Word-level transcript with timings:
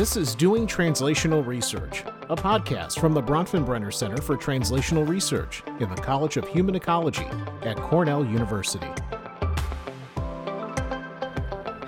This 0.00 0.16
is 0.16 0.34
Doing 0.34 0.66
Translational 0.66 1.46
Research, 1.46 2.04
a 2.30 2.34
podcast 2.34 2.98
from 2.98 3.12
the 3.12 3.22
Bronfenbrenner 3.22 3.92
Center 3.92 4.16
for 4.16 4.34
Translational 4.34 5.06
Research 5.06 5.62
in 5.78 5.90
the 5.90 6.00
College 6.00 6.38
of 6.38 6.48
Human 6.48 6.74
Ecology 6.74 7.26
at 7.64 7.76
Cornell 7.76 8.24
University. 8.24 8.88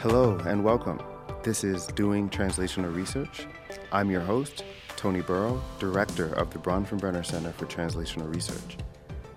Hello 0.00 0.38
and 0.44 0.62
welcome. 0.62 1.00
This 1.42 1.64
is 1.64 1.86
Doing 1.86 2.28
Translational 2.28 2.94
Research. 2.94 3.46
I'm 3.92 4.10
your 4.10 4.20
host, 4.20 4.62
Tony 4.96 5.22
Burrow, 5.22 5.62
Director 5.78 6.34
of 6.34 6.50
the 6.50 6.58
Bronfenbrenner 6.58 7.24
Center 7.24 7.52
for 7.52 7.64
Translational 7.64 8.30
Research. 8.34 8.76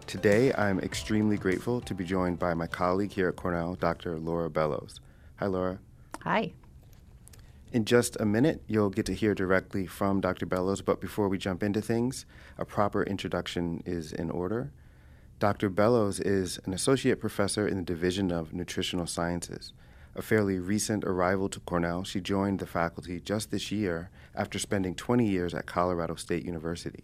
Today, 0.05 0.51
I'm 0.51 0.81
extremely 0.81 1.37
grateful 1.37 1.79
to 1.79 1.93
be 1.93 2.03
joined 2.03 2.39
by 2.39 2.53
my 2.53 2.67
colleague 2.67 3.13
here 3.13 3.29
at 3.29 3.37
Cornell, 3.37 3.75
Dr. 3.75 4.19
Laura 4.19 4.49
Bellows. 4.49 4.99
Hi, 5.37 5.45
Laura. 5.45 5.79
Hi. 6.23 6.51
In 7.75 7.83
just 7.83 8.15
a 8.21 8.25
minute, 8.25 8.63
you'll 8.67 8.89
get 8.89 9.05
to 9.07 9.13
hear 9.13 9.35
directly 9.35 9.85
from 9.85 10.21
Dr. 10.21 10.45
Bellows, 10.45 10.81
but 10.81 11.01
before 11.01 11.27
we 11.27 11.37
jump 11.37 11.61
into 11.61 11.81
things, 11.81 12.25
a 12.57 12.63
proper 12.63 13.03
introduction 13.03 13.83
is 13.85 14.13
in 14.13 14.31
order. 14.31 14.71
Dr. 15.39 15.69
Bellows 15.69 16.21
is 16.21 16.57
an 16.63 16.73
associate 16.73 17.19
professor 17.19 17.67
in 17.67 17.75
the 17.75 17.83
Division 17.83 18.31
of 18.31 18.53
Nutritional 18.53 19.07
Sciences. 19.07 19.73
A 20.15 20.21
fairly 20.21 20.57
recent 20.57 21.03
arrival 21.03 21.49
to 21.49 21.59
Cornell, 21.59 22.05
she 22.05 22.21
joined 22.21 22.59
the 22.59 22.65
faculty 22.65 23.19
just 23.19 23.51
this 23.51 23.73
year 23.73 24.09
after 24.33 24.57
spending 24.57 24.95
20 24.95 25.27
years 25.27 25.53
at 25.53 25.65
Colorado 25.65 26.15
State 26.15 26.45
University. 26.45 27.03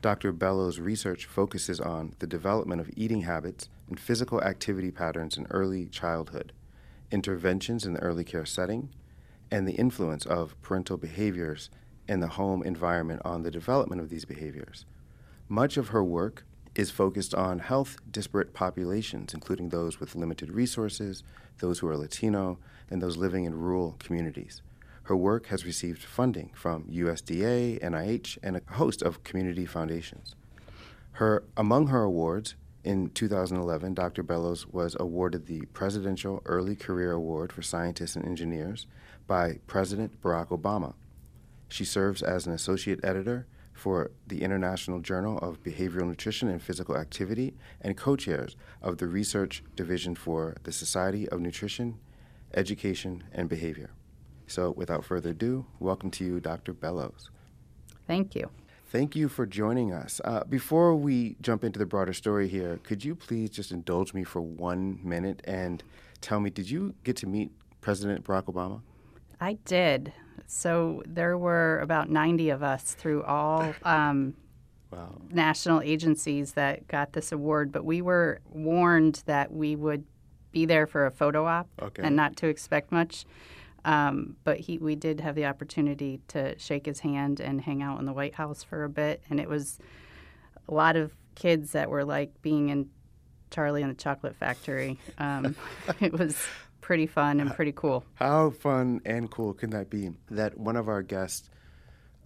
Dr. 0.00 0.32
Bellows' 0.32 0.80
research 0.80 1.26
focuses 1.26 1.78
on 1.78 2.14
the 2.20 2.26
development 2.26 2.80
of 2.80 2.88
eating 2.96 3.20
habits 3.20 3.68
and 3.86 4.00
physical 4.00 4.40
activity 4.40 4.90
patterns 4.90 5.36
in 5.36 5.46
early 5.50 5.84
childhood, 5.88 6.54
interventions 7.10 7.84
in 7.84 7.92
the 7.92 8.00
early 8.00 8.24
care 8.24 8.46
setting, 8.46 8.88
and 9.50 9.66
the 9.66 9.74
influence 9.74 10.24
of 10.26 10.60
parental 10.62 10.96
behaviors 10.96 11.70
and 12.08 12.22
the 12.22 12.28
home 12.28 12.62
environment 12.62 13.22
on 13.24 13.42
the 13.42 13.50
development 13.50 14.00
of 14.00 14.08
these 14.08 14.24
behaviors. 14.24 14.84
Much 15.48 15.76
of 15.76 15.88
her 15.88 16.04
work 16.04 16.44
is 16.74 16.90
focused 16.90 17.34
on 17.34 17.58
health 17.58 17.96
disparate 18.10 18.52
populations, 18.54 19.34
including 19.34 19.68
those 19.68 19.98
with 19.98 20.14
limited 20.14 20.50
resources, 20.50 21.22
those 21.58 21.80
who 21.80 21.88
are 21.88 21.96
Latino, 21.96 22.58
and 22.88 23.02
those 23.02 23.16
living 23.16 23.44
in 23.44 23.54
rural 23.54 23.96
communities. 23.98 24.62
Her 25.04 25.16
work 25.16 25.46
has 25.46 25.64
received 25.64 26.04
funding 26.04 26.50
from 26.54 26.84
USDA, 26.84 27.80
NIH, 27.80 28.38
and 28.42 28.56
a 28.56 28.74
host 28.74 29.02
of 29.02 29.24
community 29.24 29.66
foundations. 29.66 30.36
Her, 31.12 31.42
among 31.56 31.88
her 31.88 32.02
awards, 32.02 32.54
in 32.82 33.10
2011, 33.10 33.94
Dr. 33.94 34.22
Bellows 34.22 34.66
was 34.66 34.96
awarded 34.98 35.46
the 35.46 35.66
Presidential 35.72 36.40
Early 36.46 36.74
Career 36.74 37.12
Award 37.12 37.52
for 37.52 37.60
Scientists 37.60 38.16
and 38.16 38.24
Engineers 38.24 38.86
by 39.30 39.60
President 39.68 40.20
Barack 40.20 40.48
Obama. 40.48 40.92
She 41.68 41.84
serves 41.84 42.20
as 42.20 42.48
an 42.48 42.52
associate 42.52 42.98
editor 43.04 43.46
for 43.72 44.10
the 44.26 44.42
International 44.42 44.98
Journal 44.98 45.38
of 45.38 45.62
Behavioral 45.62 46.08
Nutrition 46.08 46.48
and 46.48 46.60
Physical 46.60 46.96
Activity 46.96 47.54
and 47.80 47.96
co 47.96 48.16
chairs 48.16 48.56
of 48.82 48.98
the 48.98 49.06
Research 49.06 49.62
Division 49.76 50.16
for 50.16 50.56
the 50.64 50.72
Society 50.72 51.28
of 51.28 51.40
Nutrition, 51.40 52.00
Education, 52.54 53.22
and 53.30 53.48
Behavior. 53.48 53.90
So, 54.48 54.72
without 54.72 55.04
further 55.04 55.30
ado, 55.30 55.64
welcome 55.78 56.10
to 56.10 56.24
you, 56.24 56.40
Dr. 56.40 56.72
Bellows. 56.72 57.30
Thank 58.08 58.34
you. 58.34 58.50
Thank 58.88 59.14
you 59.14 59.28
for 59.28 59.46
joining 59.46 59.92
us. 59.92 60.20
Uh, 60.24 60.42
before 60.42 60.96
we 60.96 61.36
jump 61.40 61.62
into 61.62 61.78
the 61.78 61.86
broader 61.86 62.14
story 62.14 62.48
here, 62.48 62.80
could 62.82 63.04
you 63.04 63.14
please 63.14 63.50
just 63.50 63.70
indulge 63.70 64.12
me 64.12 64.24
for 64.24 64.40
one 64.40 64.98
minute 65.04 65.40
and 65.44 65.84
tell 66.20 66.40
me, 66.40 66.50
did 66.50 66.68
you 66.68 66.96
get 67.04 67.14
to 67.18 67.28
meet 67.28 67.52
President 67.80 68.24
Barack 68.24 68.46
Obama? 68.46 68.80
I 69.40 69.54
did. 69.64 70.12
So 70.46 71.02
there 71.06 71.38
were 71.38 71.78
about 71.80 72.10
90 72.10 72.50
of 72.50 72.62
us 72.62 72.94
through 72.94 73.22
all 73.22 73.72
um, 73.84 74.34
wow. 74.90 75.16
national 75.30 75.80
agencies 75.82 76.52
that 76.52 76.86
got 76.88 77.12
this 77.12 77.32
award, 77.32 77.72
but 77.72 77.84
we 77.84 78.02
were 78.02 78.40
warned 78.50 79.22
that 79.26 79.52
we 79.52 79.76
would 79.76 80.04
be 80.52 80.66
there 80.66 80.86
for 80.86 81.06
a 81.06 81.10
photo 81.10 81.46
op 81.46 81.68
okay. 81.80 82.02
and 82.02 82.16
not 82.16 82.36
to 82.36 82.48
expect 82.48 82.90
much. 82.90 83.24
Um, 83.84 84.36
but 84.44 84.60
he, 84.60 84.76
we 84.76 84.94
did 84.94 85.20
have 85.20 85.34
the 85.34 85.46
opportunity 85.46 86.20
to 86.28 86.58
shake 86.58 86.84
his 86.84 87.00
hand 87.00 87.40
and 87.40 87.62
hang 87.62 87.82
out 87.82 87.98
in 87.98 88.04
the 88.04 88.12
White 88.12 88.34
House 88.34 88.62
for 88.62 88.84
a 88.84 88.90
bit, 88.90 89.22
and 89.30 89.40
it 89.40 89.48
was 89.48 89.78
a 90.68 90.74
lot 90.74 90.96
of 90.96 91.12
kids 91.34 91.72
that 91.72 91.88
were 91.88 92.04
like 92.04 92.42
being 92.42 92.68
in 92.68 92.90
Charlie 93.50 93.80
and 93.80 93.90
the 93.90 93.96
Chocolate 93.96 94.36
Factory. 94.36 94.98
Um, 95.16 95.56
it 96.00 96.12
was 96.12 96.36
pretty 96.90 97.06
fun 97.06 97.38
and 97.38 97.54
pretty 97.54 97.70
cool. 97.70 98.04
How 98.14 98.50
fun 98.50 99.00
and 99.04 99.30
cool 99.30 99.54
can 99.54 99.70
that 99.70 99.90
be? 99.90 100.10
That 100.28 100.58
one 100.58 100.74
of 100.74 100.88
our 100.88 101.02
guests 101.02 101.48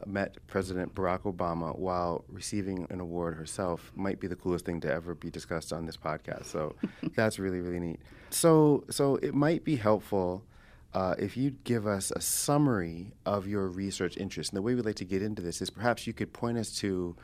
met 0.07 0.39
President 0.47 0.95
Barack 0.95 1.31
Obama 1.31 1.79
while 1.79 2.25
receiving 2.31 2.87
an 2.89 2.99
award 2.99 3.35
herself 3.35 3.93
might 3.95 4.21
be 4.21 4.27
the 4.27 4.37
coolest 4.37 4.65
thing 4.65 4.81
to 4.81 4.91
ever 4.91 5.15
be 5.15 5.31
discussed 5.31 5.71
on 5.71 5.85
this 5.85 5.99
podcast. 5.99 6.47
So 6.47 6.77
that's 7.15 7.39
really 7.39 7.61
really 7.61 7.79
neat. 7.79 8.01
So 8.31 8.85
so 8.89 9.17
it 9.17 9.35
might 9.35 9.65
be 9.65 9.77
helpful. 9.77 10.47
Uh, 10.95 11.15
if 11.19 11.37
you'd 11.37 11.63
give 11.65 11.87
us 11.87 12.11
a 12.13 12.23
summary 12.23 13.13
of 13.27 13.47
your 13.47 13.69
research 13.69 14.17
interest, 14.17 14.51
and 14.51 14.57
the 14.57 14.63
way 14.63 14.75
we'd 14.75 14.87
like 14.87 14.95
to 14.95 15.05
get 15.05 15.21
into 15.21 15.43
this 15.43 15.61
is 15.61 15.69
perhaps 15.69 16.07
you 16.07 16.15
could 16.15 16.33
point 16.33 16.57
us 16.57 16.75
to 16.77 17.15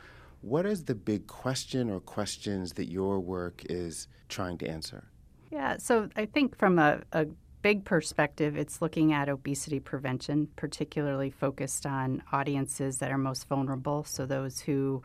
what 0.41 0.67
is 0.67 0.83
the 0.83 0.93
big 0.93 1.25
question 1.25 1.89
or 1.89 1.99
questions 1.99 2.73
that 2.73 2.91
your 2.91 3.19
work 3.19 3.63
is 3.67 4.07
trying 4.29 4.59
to 4.59 4.67
answer? 4.67 5.10
Yeah, 5.51 5.77
so 5.77 6.09
I 6.15 6.25
think 6.25 6.57
from 6.57 6.79
a, 6.79 7.01
a 7.11 7.25
big 7.61 7.83
perspective, 7.83 8.57
it's 8.57 8.81
looking 8.81 9.11
at 9.13 9.27
obesity 9.27 9.79
prevention, 9.79 10.47
particularly 10.55 11.29
focused 11.29 11.85
on 11.85 12.23
audiences 12.31 12.97
that 12.99 13.11
are 13.11 13.17
most 13.17 13.47
vulnerable. 13.47 14.05
So 14.05 14.25
those 14.25 14.61
who 14.61 15.03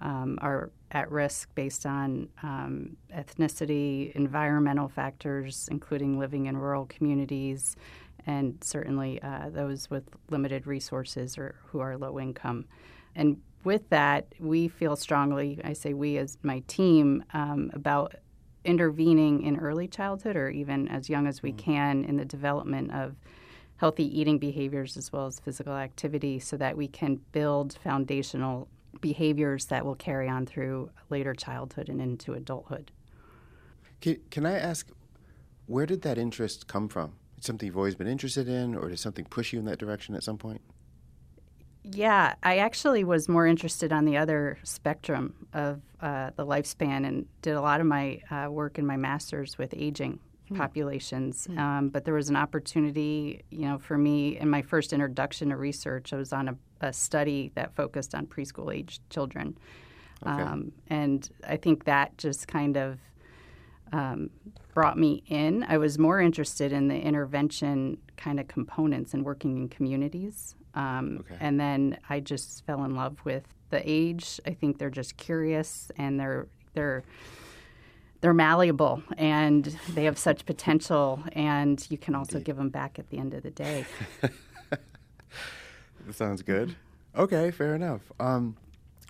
um, 0.00 0.38
are 0.40 0.70
at 0.92 1.10
risk 1.10 1.52
based 1.56 1.84
on 1.84 2.28
um, 2.44 2.96
ethnicity, 3.12 4.12
environmental 4.14 4.88
factors, 4.88 5.68
including 5.70 6.18
living 6.18 6.46
in 6.46 6.56
rural 6.56 6.86
communities, 6.86 7.76
and 8.24 8.56
certainly 8.62 9.20
uh, 9.22 9.50
those 9.50 9.90
with 9.90 10.04
limited 10.30 10.66
resources 10.66 11.36
or 11.36 11.56
who 11.66 11.80
are 11.80 11.96
low 11.98 12.20
income. 12.20 12.66
And 13.16 13.38
with 13.64 13.88
that, 13.90 14.32
we 14.38 14.68
feel 14.68 14.94
strongly, 14.94 15.60
I 15.64 15.72
say 15.72 15.92
we 15.92 16.18
as 16.18 16.38
my 16.42 16.62
team, 16.68 17.24
um, 17.34 17.72
about 17.74 18.14
intervening 18.68 19.42
in 19.42 19.58
early 19.58 19.88
childhood 19.88 20.36
or 20.36 20.50
even 20.50 20.86
as 20.88 21.08
young 21.08 21.26
as 21.26 21.42
we 21.42 21.52
mm. 21.52 21.58
can 21.58 22.04
in 22.04 22.16
the 22.16 22.24
development 22.24 22.92
of 22.92 23.16
healthy 23.78 24.20
eating 24.20 24.38
behaviors 24.38 24.96
as 24.96 25.10
well 25.12 25.26
as 25.26 25.40
physical 25.40 25.72
activity 25.72 26.38
so 26.38 26.56
that 26.56 26.76
we 26.76 26.86
can 26.86 27.20
build 27.32 27.78
foundational 27.82 28.68
behaviors 29.00 29.66
that 29.66 29.84
will 29.84 29.94
carry 29.94 30.28
on 30.28 30.44
through 30.44 30.90
later 31.08 31.34
childhood 31.34 31.88
and 31.88 32.00
into 32.00 32.34
adulthood. 32.34 32.90
Can, 34.00 34.18
can 34.30 34.44
I 34.44 34.58
ask, 34.58 34.90
where 35.66 35.86
did 35.86 36.02
that 36.02 36.18
interest 36.18 36.66
come 36.66 36.88
from? 36.88 37.14
It's 37.36 37.46
something 37.46 37.66
you've 37.66 37.76
always 37.76 37.94
been 37.94 38.08
interested 38.08 38.48
in, 38.48 38.74
or 38.74 38.88
did 38.88 38.98
something 38.98 39.24
push 39.24 39.52
you 39.52 39.60
in 39.60 39.64
that 39.66 39.78
direction 39.78 40.14
at 40.14 40.24
some 40.24 40.38
point? 40.38 40.60
Yeah, 41.90 42.34
I 42.42 42.58
actually 42.58 43.04
was 43.04 43.28
more 43.28 43.46
interested 43.46 43.92
on 43.92 44.04
the 44.04 44.16
other 44.16 44.58
spectrum 44.62 45.46
of 45.52 45.80
uh, 46.00 46.30
the 46.36 46.44
lifespan 46.44 47.06
and 47.06 47.26
did 47.42 47.54
a 47.54 47.60
lot 47.60 47.80
of 47.80 47.86
my 47.86 48.20
uh, 48.30 48.50
work 48.50 48.78
in 48.78 48.86
my 48.86 48.96
master's 48.96 49.56
with 49.56 49.72
aging 49.76 50.18
mm. 50.50 50.56
populations. 50.56 51.46
Mm. 51.46 51.58
Um, 51.58 51.88
but 51.88 52.04
there 52.04 52.14
was 52.14 52.28
an 52.28 52.36
opportunity, 52.36 53.42
you 53.50 53.62
know, 53.62 53.78
for 53.78 53.96
me 53.96 54.38
in 54.38 54.50
my 54.50 54.62
first 54.62 54.92
introduction 54.92 55.48
to 55.48 55.56
research, 55.56 56.12
I 56.12 56.16
was 56.16 56.32
on 56.32 56.48
a, 56.48 56.56
a 56.80 56.92
study 56.92 57.52
that 57.54 57.74
focused 57.74 58.14
on 58.14 58.26
preschool 58.26 58.74
age 58.74 59.00
children. 59.10 59.56
Okay. 60.26 60.42
Um, 60.42 60.72
and 60.88 61.28
I 61.46 61.56
think 61.56 61.84
that 61.84 62.16
just 62.18 62.48
kind 62.48 62.76
of 62.76 62.98
um, 63.92 64.30
brought 64.74 64.98
me 64.98 65.22
in. 65.26 65.64
I 65.68 65.78
was 65.78 65.98
more 65.98 66.20
interested 66.20 66.72
in 66.72 66.88
the 66.88 66.98
intervention 67.00 67.98
kind 68.16 68.38
of 68.38 68.48
components 68.48 69.14
and 69.14 69.24
working 69.24 69.56
in 69.56 69.68
communities. 69.68 70.54
Um, 70.78 71.18
okay. 71.20 71.36
And 71.40 71.58
then 71.58 71.98
I 72.08 72.20
just 72.20 72.64
fell 72.64 72.84
in 72.84 72.94
love 72.94 73.18
with 73.24 73.42
the 73.70 73.82
age. 73.84 74.40
I 74.46 74.52
think 74.52 74.78
they're 74.78 74.90
just 74.90 75.16
curious 75.16 75.90
and 75.96 76.18
they're 76.18 76.46
they're 76.74 77.02
they're 78.20 78.34
malleable 78.34 79.02
and 79.16 79.64
they 79.94 80.04
have 80.04 80.18
such 80.18 80.46
potential. 80.46 81.22
And 81.32 81.84
you 81.90 81.98
can 81.98 82.14
also 82.14 82.40
give 82.40 82.56
them 82.56 82.68
back 82.68 82.98
at 82.98 83.10
the 83.10 83.18
end 83.18 83.34
of 83.34 83.42
the 83.42 83.50
day. 83.50 83.86
that 84.70 84.80
sounds 86.12 86.42
good. 86.42 86.76
Okay, 87.16 87.50
fair 87.50 87.74
enough. 87.74 88.02
Um, 88.20 88.56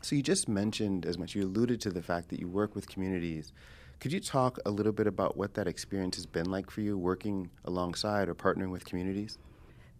so 0.01 0.17
you 0.17 0.23
just 0.23 0.49
mentioned 0.49 1.05
as 1.05 1.19
much. 1.19 1.35
You 1.35 1.45
alluded 1.45 1.81
to 1.83 1.91
the 1.91 2.03
fact 2.03 2.31
that 2.31 2.41
you 2.41 2.49
work 2.49 2.75
with 2.75 2.89
communities. 2.89 3.53
Could 4.01 4.13
you 4.13 4.21
talk 4.21 4.59
a 4.65 4.71
little 4.71 4.93
bit 4.93 5.07
about 5.07 5.37
what 5.37 5.55
that 5.55 5.67
experience 5.67 6.17
has 6.17 6.25
been 6.25 6.51
like 6.51 6.71
for 6.71 6.81
you, 6.81 6.97
working 6.97 7.51
alongside 7.65 8.29
or 8.29 8.35
partnering 8.35 8.71
with 8.71 8.85
communities? 8.85 9.39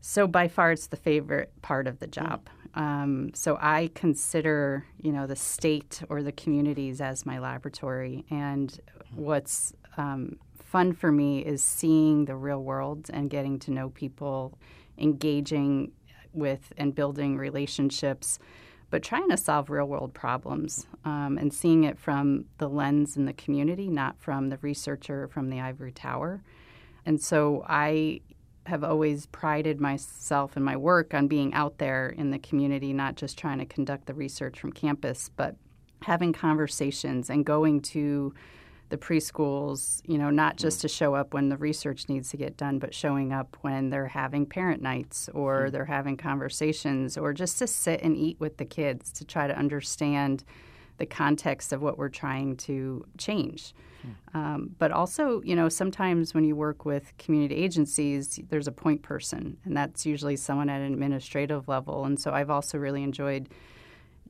So 0.01 0.27
by 0.27 0.49
far, 0.49 0.73
it's 0.73 0.87
the 0.87 0.97
favorite 0.97 1.53
part 1.63 1.87
of 1.87 1.99
the 1.99 2.07
job. 2.07 2.49
Um, 2.75 3.31
so 3.35 3.59
I 3.61 3.91
consider, 3.95 4.87
you 5.01 5.13
know, 5.13 5.27
the 5.27 5.37
state 5.37 6.03
or 6.09 6.23
the 6.23 6.33
communities 6.33 7.01
as 7.01 7.27
my 7.27 7.39
laboratory, 7.39 8.25
and 8.31 8.79
what's 9.15 9.73
um, 9.97 10.37
fun 10.59 10.93
for 10.93 11.11
me 11.11 11.41
is 11.41 11.63
seeing 11.63 12.27
the 12.27 12.37
real 12.37 12.63
world 12.63 13.11
and 13.13 13.31
getting 13.31 13.59
to 13.61 13.71
know 13.71 13.89
people, 13.91 14.59
engaging 14.99 15.93
with 16.33 16.73
and 16.77 16.95
building 16.95 17.37
relationships, 17.37 18.39
but 18.91 19.03
trying 19.03 19.29
to 19.31 19.37
solve 19.37 19.71
real 19.71 19.87
world 19.87 20.15
problems 20.15 20.87
um, 21.05 21.39
and 21.39 21.53
seeing 21.53 21.85
it 21.85 21.99
from 21.99 22.45
the 22.59 22.69
lens 22.69 23.17
in 23.17 23.25
the 23.25 23.33
community, 23.33 23.89
not 23.89 24.19
from 24.19 24.51
the 24.51 24.59
researcher 24.59 25.27
from 25.29 25.51
the 25.51 25.61
ivory 25.61 25.93
tower. 25.93 26.43
And 27.05 27.21
so 27.21 27.65
I 27.67 28.21
have 28.69 28.85
always 28.85 29.27
prided 29.27 29.81
myself 29.81 30.57
and 30.57 30.65
my 30.65 30.77
work 30.77 31.15
on 31.15 31.27
being 31.27 31.53
out 31.55 31.79
there 31.79 32.11
in 32.11 32.31
the 32.31 32.39
community, 32.39 32.93
not 32.93 33.17
just 33.17 33.39
trying 33.39 33.59
to 33.59 33.67
conduct 33.67 34.07
the 34.07 34.15
research 34.15 34.59
from 34.61 34.73
campus, 34.73 35.31
but 35.37 35.57
having 36.03 36.33
conversations 36.33 37.31
and 37.31 37.45
going 37.45 37.81
to 37.81 38.33
the 38.91 38.97
preschools, 38.97 40.01
you 40.07 40.17
know, 40.17 40.31
not 40.31 40.57
just 40.57 40.81
to 40.81 40.89
show 40.89 41.15
up 41.15 41.35
when 41.35 41.49
the 41.49 41.57
research 41.57 42.09
needs 42.09 42.31
to 42.31 42.37
get 42.37 42.57
done, 42.57 42.79
but 42.79 42.95
showing 42.95 43.33
up 43.33 43.57
when 43.61 43.91
they're 43.91 44.07
having 44.07 44.47
parent 44.47 44.81
nights 44.81 45.29
or 45.35 45.63
mm-hmm. 45.63 45.73
they're 45.73 45.85
having 45.85 46.17
conversations 46.17 47.19
or 47.19 47.33
just 47.33 47.59
to 47.59 47.67
sit 47.67 48.01
and 48.03 48.17
eat 48.17 48.39
with 48.41 48.57
the 48.57 48.65
kids 48.65 49.13
to 49.13 49.25
try 49.25 49.47
to 49.47 49.57
understand 49.57 50.45
the 50.97 51.07
context 51.07 51.73
of 51.73 51.83
what 51.83 51.99
we're 51.99 52.09
trying 52.09 52.57
to 52.57 53.05
change. 53.19 53.75
Um, 54.35 54.75
but 54.79 54.91
also, 54.91 55.43
you 55.43 55.57
know, 55.57 55.69
sometimes 55.69 56.35
when 56.35 56.45
you 56.45 56.55
work 56.55 56.85
with 56.85 57.13
community 57.19 57.57
agencies, 57.57 58.39
there's 58.49 58.69
a 58.69 58.73
point 58.73 59.03
person, 59.03 59.57
and 59.65 59.77
that's 59.77 60.07
usually 60.07 60.37
someone 60.37 60.69
at 60.69 60.81
an 60.81 60.93
administrative 60.93 61.69
level. 61.69 62.05
And 62.05 62.21
so 62.21 62.33
I've 62.33 62.51
also 62.51 62.79
really 62.79 63.03
enjoyed 63.03 63.49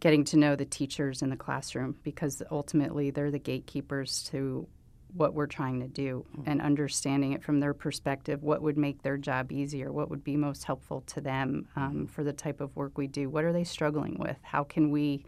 getting 0.01 0.25
to 0.25 0.37
know 0.37 0.57
the 0.57 0.65
teachers 0.65 1.23
in 1.23 1.31
the 1.31 1.37
classroom 1.37 1.97
because 2.03 2.43
ultimately 2.51 3.11
they're 3.11 3.31
the 3.31 3.39
gatekeepers 3.39 4.23
to 4.31 4.67
what 5.15 5.35
we're 5.35 5.47
trying 5.47 5.81
to 5.81 5.89
do 5.89 6.25
mm-hmm. 6.33 6.51
and 6.51 6.61
understanding 6.61 7.33
it 7.33 7.43
from 7.43 7.61
their 7.61 7.75
perspective 7.75 8.43
what 8.43 8.63
would 8.63 8.77
make 8.77 9.03
their 9.03 9.17
job 9.17 9.51
easier 9.51 9.91
what 9.91 10.11
would 10.11 10.23
be 10.23 10.37
most 10.37 10.65
helpful 10.65 11.01
to 11.07 11.21
them 11.21 11.67
um, 11.77 11.83
mm-hmm. 11.83 12.05
for 12.05 12.23
the 12.23 12.33
type 12.33 12.61
of 12.61 12.75
work 12.77 12.99
we 12.99 13.07
do 13.07 13.29
what 13.29 13.43
are 13.43 13.53
they 13.53 13.65
struggling 13.65 14.17
with 14.19 14.37
how 14.43 14.63
can 14.63 14.91
we 14.91 15.25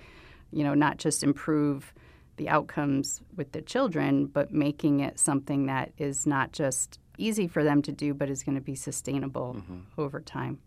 you 0.53 0.63
know 0.63 0.75
not 0.75 0.99
just 0.99 1.23
improve 1.23 1.95
the 2.41 2.49
outcomes 2.49 3.21
with 3.37 3.53
the 3.53 3.61
children 3.61 4.25
but 4.25 4.51
making 4.51 5.01
it 5.01 5.19
something 5.19 5.67
that 5.67 5.93
is 5.99 6.27
not 6.27 6.53
just 6.53 6.99
easy 7.19 7.47
for 7.47 7.63
them 7.63 7.83
to 7.83 7.93
do 7.93 8.15
but 8.15 8.31
is 8.31 8.43
going 8.43 8.55
to 8.55 8.63
be 8.63 8.75
sustainable 8.75 9.57
mm-hmm. 9.59 9.81
over 9.99 10.21
time 10.21 10.59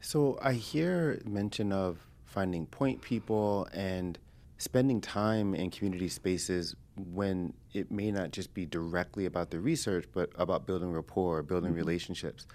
so 0.00 0.38
i 0.42 0.52
hear 0.52 1.18
mention 1.24 1.72
of 1.72 1.98
finding 2.26 2.66
point 2.66 3.00
people 3.00 3.66
and 3.72 4.18
spending 4.58 5.00
time 5.00 5.54
in 5.54 5.70
community 5.70 6.08
spaces 6.08 6.76
when 6.96 7.54
it 7.72 7.90
may 7.90 8.10
not 8.10 8.30
just 8.30 8.54
be 8.54 8.64
directly 8.64 9.26
about 9.26 9.50
the 9.50 9.60
research, 9.60 10.06
but 10.12 10.30
about 10.36 10.66
building 10.66 10.92
rapport, 10.92 11.42
building 11.42 11.70
mm-hmm. 11.70 11.78
relationships. 11.78 12.46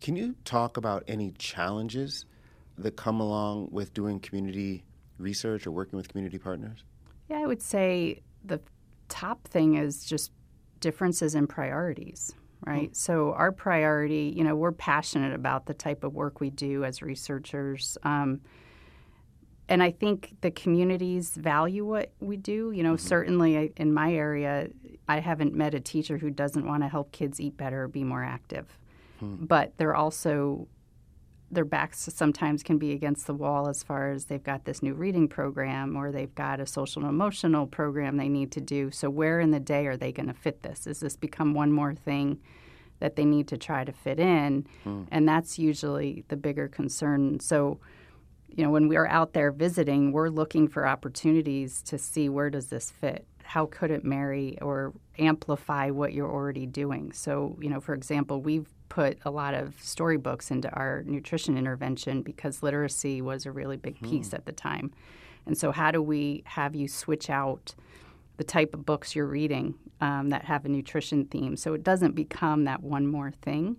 Can 0.00 0.16
you 0.16 0.34
talk 0.44 0.76
about 0.76 1.04
any 1.08 1.32
challenges 1.32 2.26
that 2.76 2.96
come 2.96 3.20
along 3.20 3.68
with 3.70 3.94
doing 3.94 4.20
community 4.20 4.84
research 5.18 5.66
or 5.66 5.70
working 5.70 5.96
with 5.96 6.08
community 6.08 6.38
partners? 6.38 6.84
Yeah, 7.32 7.38
I 7.38 7.46
would 7.46 7.62
say 7.62 8.20
the 8.44 8.60
top 9.08 9.48
thing 9.48 9.76
is 9.76 10.04
just 10.04 10.32
differences 10.80 11.34
in 11.34 11.46
priorities, 11.46 12.34
right? 12.66 12.90
Mm. 12.90 12.96
So, 12.96 13.32
our 13.32 13.52
priority, 13.52 14.34
you 14.36 14.44
know, 14.44 14.54
we're 14.54 14.72
passionate 14.72 15.32
about 15.32 15.64
the 15.64 15.72
type 15.72 16.04
of 16.04 16.12
work 16.12 16.40
we 16.40 16.50
do 16.50 16.84
as 16.84 17.00
researchers. 17.00 17.96
Um, 18.02 18.42
and 19.70 19.82
I 19.82 19.92
think 19.92 20.36
the 20.42 20.50
communities 20.50 21.30
value 21.30 21.86
what 21.86 22.12
we 22.20 22.36
do. 22.36 22.70
You 22.72 22.82
know, 22.82 22.94
mm-hmm. 22.94 23.06
certainly 23.06 23.72
in 23.78 23.94
my 23.94 24.12
area, 24.12 24.68
I 25.08 25.20
haven't 25.20 25.54
met 25.54 25.72
a 25.72 25.80
teacher 25.80 26.18
who 26.18 26.28
doesn't 26.28 26.66
want 26.66 26.82
to 26.82 26.88
help 26.88 27.12
kids 27.12 27.40
eat 27.40 27.56
better 27.56 27.84
or 27.84 27.88
be 27.88 28.04
more 28.04 28.22
active. 28.22 28.66
Hmm. 29.20 29.46
But 29.46 29.72
they're 29.78 29.96
also 29.96 30.68
their 31.52 31.64
backs 31.66 32.08
sometimes 32.12 32.62
can 32.62 32.78
be 32.78 32.92
against 32.92 33.26
the 33.26 33.34
wall 33.34 33.68
as 33.68 33.82
far 33.82 34.10
as 34.10 34.24
they've 34.24 34.42
got 34.42 34.64
this 34.64 34.82
new 34.82 34.94
reading 34.94 35.28
program 35.28 35.96
or 35.96 36.10
they've 36.10 36.34
got 36.34 36.58
a 36.60 36.66
social 36.66 37.02
and 37.02 37.10
emotional 37.10 37.66
program 37.66 38.16
they 38.16 38.28
need 38.28 38.50
to 38.52 38.60
do. 38.60 38.90
So 38.90 39.10
where 39.10 39.38
in 39.38 39.50
the 39.50 39.60
day 39.60 39.86
are 39.86 39.96
they 39.96 40.12
going 40.12 40.28
to 40.28 40.34
fit 40.34 40.62
this? 40.62 40.80
Does 40.80 41.00
this 41.00 41.14
become 41.14 41.52
one 41.52 41.70
more 41.70 41.94
thing 41.94 42.40
that 43.00 43.16
they 43.16 43.26
need 43.26 43.48
to 43.48 43.58
try 43.58 43.84
to 43.84 43.92
fit 43.92 44.18
in? 44.18 44.66
Hmm. 44.82 45.02
And 45.10 45.28
that's 45.28 45.58
usually 45.58 46.24
the 46.28 46.36
bigger 46.36 46.68
concern. 46.68 47.38
So 47.40 47.78
you 48.56 48.64
know, 48.64 48.70
when 48.70 48.88
we're 48.88 49.06
out 49.06 49.32
there 49.32 49.50
visiting, 49.50 50.12
we're 50.12 50.28
looking 50.28 50.68
for 50.68 50.86
opportunities 50.86 51.82
to 51.82 51.98
see 51.98 52.28
where 52.28 52.50
does 52.50 52.66
this 52.66 52.90
fit? 52.90 53.26
How 53.42 53.66
could 53.66 53.90
it 53.90 54.04
marry 54.04 54.58
or 54.60 54.92
amplify 55.18 55.90
what 55.90 56.12
you're 56.12 56.30
already 56.30 56.66
doing? 56.66 57.12
So, 57.12 57.56
you 57.60 57.70
know, 57.70 57.80
for 57.80 57.94
example, 57.94 58.40
we've 58.40 58.68
put 58.92 59.16
a 59.24 59.30
lot 59.30 59.54
of 59.54 59.74
storybooks 59.80 60.50
into 60.50 60.70
our 60.74 61.02
nutrition 61.06 61.56
intervention 61.56 62.20
because 62.20 62.62
literacy 62.62 63.22
was 63.22 63.46
a 63.46 63.50
really 63.50 63.78
big 63.78 63.98
piece 64.02 64.30
hmm. 64.30 64.36
at 64.36 64.44
the 64.44 64.52
time. 64.52 64.92
And 65.46 65.56
so, 65.56 65.72
how 65.72 65.90
do 65.90 66.02
we 66.02 66.42
have 66.44 66.74
you 66.74 66.86
switch 66.88 67.30
out 67.30 67.74
the 68.36 68.44
type 68.44 68.74
of 68.74 68.84
books 68.84 69.16
you're 69.16 69.26
reading 69.26 69.76
um, 70.02 70.28
that 70.28 70.44
have 70.44 70.66
a 70.66 70.68
nutrition 70.68 71.24
theme 71.24 71.56
so 71.56 71.72
it 71.72 71.82
doesn't 71.82 72.14
become 72.14 72.64
that 72.64 72.82
one 72.82 73.06
more 73.06 73.30
thing? 73.30 73.76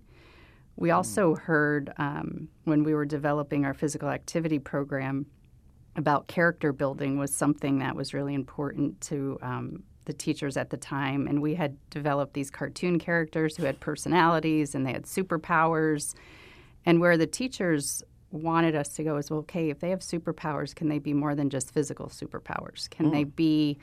We 0.74 0.88
hmm. 0.88 0.96
also 0.96 1.36
heard 1.36 1.92
um, 1.96 2.48
when 2.64 2.82
we 2.82 2.92
were 2.92 3.06
developing 3.06 3.64
our 3.64 3.74
physical 3.74 4.08
activity 4.08 4.58
program 4.58 5.26
about 5.94 6.26
character 6.26 6.72
building 6.72 7.20
was 7.20 7.32
something 7.32 7.78
that 7.78 7.94
was 7.94 8.14
really 8.14 8.34
important 8.34 9.00
to 9.02 9.38
um, 9.42 9.84
the 10.04 10.12
teachers 10.12 10.56
at 10.56 10.70
the 10.70 10.76
time. 10.76 11.26
And 11.26 11.40
we 11.40 11.54
had 11.54 11.76
developed 11.90 12.34
these 12.34 12.50
cartoon 12.50 12.98
characters 12.98 13.56
who 13.56 13.64
had 13.64 13.80
personalities 13.80 14.74
and 14.74 14.86
they 14.86 14.92
had 14.92 15.04
superpowers. 15.04 16.14
And 16.86 17.00
where 17.00 17.16
the 17.16 17.26
teachers 17.26 18.02
wanted 18.30 18.74
us 18.74 18.88
to 18.88 19.04
go 19.04 19.16
is 19.16 19.30
well, 19.30 19.40
okay, 19.40 19.70
if 19.70 19.80
they 19.80 19.90
have 19.90 20.00
superpowers, 20.00 20.74
can 20.74 20.88
they 20.88 20.98
be 20.98 21.12
more 21.12 21.34
than 21.34 21.48
just 21.50 21.72
physical 21.72 22.06
superpowers? 22.06 22.90
Can 22.90 23.06
mm. 23.06 23.12
they 23.12 23.22
hmm. 23.22 23.30
be 23.30 23.78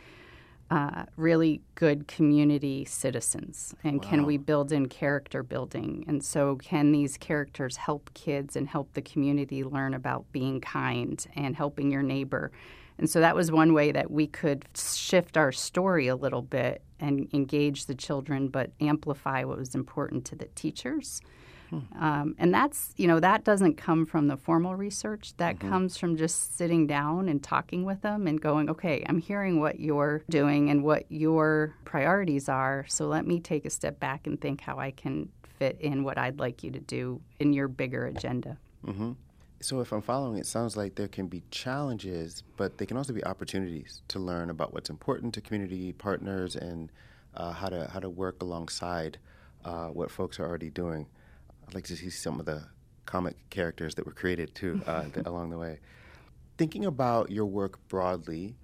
uh, 0.69 1.03
really 1.15 1.61
good 1.75 2.07
community 2.07 2.85
citizens? 2.85 3.73
And 3.83 4.03
wow. 4.03 4.09
can 4.09 4.25
we 4.25 4.37
build 4.37 4.71
in 4.71 4.87
character 4.87 5.41
building? 5.43 6.03
And 6.07 6.23
so, 6.23 6.57
can 6.57 6.91
these 6.91 7.17
characters 7.17 7.77
help 7.77 8.13
kids 8.13 8.55
and 8.55 8.67
help 8.67 8.93
the 8.93 9.01
community 9.01 9.63
learn 9.63 9.93
about 9.93 10.31
being 10.31 10.61
kind 10.61 11.25
and 11.35 11.55
helping 11.55 11.91
your 11.91 12.03
neighbor? 12.03 12.51
And 13.01 13.09
so, 13.09 13.19
that 13.19 13.35
was 13.35 13.51
one 13.51 13.73
way 13.73 13.91
that 13.91 14.09
we 14.09 14.27
could 14.27 14.65
shift 14.73 15.35
our 15.35 15.51
story 15.51 16.07
a 16.07 16.15
little 16.15 16.41
bit 16.41 16.83
and 17.01 17.27
engage 17.33 17.87
the 17.87 17.95
children, 17.95 18.47
but 18.47 18.71
amplify 18.79 19.43
what 19.43 19.57
was 19.57 19.75
important 19.75 20.23
to 20.25 20.35
the 20.35 20.45
teachers. 20.55 21.21
Hmm. 21.71 21.79
Um, 21.99 22.35
and 22.37 22.53
that's, 22.53 22.93
you 22.97 23.07
know, 23.07 23.19
that 23.19 23.43
doesn't 23.43 23.75
come 23.75 24.05
from 24.05 24.27
the 24.27 24.37
formal 24.37 24.75
research. 24.75 25.33
That 25.37 25.57
mm-hmm. 25.57 25.69
comes 25.69 25.97
from 25.97 26.15
just 26.15 26.57
sitting 26.57 26.85
down 26.85 27.27
and 27.27 27.41
talking 27.41 27.85
with 27.85 28.01
them 28.01 28.27
and 28.27 28.39
going, 28.39 28.69
okay, 28.69 29.03
I'm 29.07 29.19
hearing 29.19 29.59
what 29.59 29.79
you're 29.79 30.23
doing 30.29 30.69
and 30.69 30.83
what 30.83 31.05
your 31.09 31.73
priorities 31.85 32.49
are. 32.49 32.85
So 32.87 33.07
let 33.07 33.25
me 33.25 33.39
take 33.39 33.65
a 33.65 33.69
step 33.69 33.99
back 33.99 34.27
and 34.27 34.39
think 34.39 34.61
how 34.61 34.77
I 34.77 34.91
can 34.91 35.29
fit 35.57 35.77
in 35.79 36.03
what 36.03 36.17
I'd 36.17 36.39
like 36.39 36.63
you 36.63 36.71
to 36.71 36.79
do 36.79 37.21
in 37.39 37.53
your 37.53 37.67
bigger 37.67 38.05
agenda. 38.05 38.57
Mm-hmm. 38.85 39.11
So, 39.61 39.79
if 39.79 39.91
I'm 39.91 40.01
following, 40.01 40.37
it 40.37 40.47
sounds 40.47 40.75
like 40.75 40.95
there 40.95 41.07
can 41.07 41.27
be 41.27 41.43
challenges, 41.51 42.43
but 42.57 42.77
they 42.77 42.85
can 42.85 42.97
also 42.97 43.13
be 43.13 43.23
opportunities 43.23 44.01
to 44.07 44.19
learn 44.19 44.49
about 44.49 44.73
what's 44.73 44.89
important 44.89 45.33
to 45.35 45.41
community 45.41 45.93
partners 45.93 46.55
and 46.55 46.91
uh, 47.35 47.51
how 47.51 47.69
to 47.69 47.87
how 47.91 47.99
to 47.99 48.09
work 48.09 48.41
alongside 48.41 49.19
uh, 49.63 49.87
what 49.87 50.09
folks 50.09 50.39
are 50.39 50.47
already 50.47 50.69
doing. 50.69 51.07
I'd 51.67 51.75
like 51.75 51.85
to 51.85 51.95
see 51.95 52.09
some 52.09 52.39
of 52.39 52.45
the 52.45 52.63
comic 53.05 53.35
characters 53.49 53.95
that 53.95 54.05
were 54.05 54.11
created 54.11 54.55
too 54.55 54.81
uh, 54.87 55.05
along 55.25 55.51
the 55.51 55.57
way. 55.57 55.79
Thinking 56.57 56.85
about 56.85 57.31
your 57.31 57.45
work 57.45 57.79
broadly, 57.87 58.55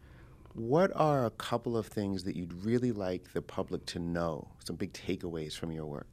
what 0.53 0.91
are 0.95 1.25
a 1.25 1.31
couple 1.31 1.77
of 1.77 1.85
things 1.87 2.23
that 2.23 2.35
you'd 2.35 2.53
really 2.65 2.91
like 2.91 3.33
the 3.33 3.41
public 3.41 3.85
to 3.87 3.99
know? 3.99 4.47
Some 4.65 4.75
big 4.75 4.93
takeaways 4.93 5.57
from 5.57 5.71
your 5.71 5.85
work. 5.85 6.07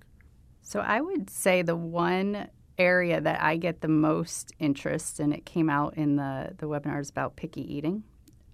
So 0.62 0.80
I 0.80 1.00
would 1.00 1.28
say 1.28 1.62
the 1.62 1.76
one 1.76 2.48
area 2.78 3.20
that 3.20 3.42
I 3.42 3.56
get 3.56 3.80
the 3.80 3.88
most 3.88 4.52
interest, 4.58 5.20
and 5.20 5.32
it 5.32 5.44
came 5.44 5.70
out 5.70 5.96
in 5.96 6.16
the 6.16 6.54
the 6.58 6.66
webinars 6.66 7.10
about 7.10 7.36
picky 7.36 7.62
eating. 7.74 8.04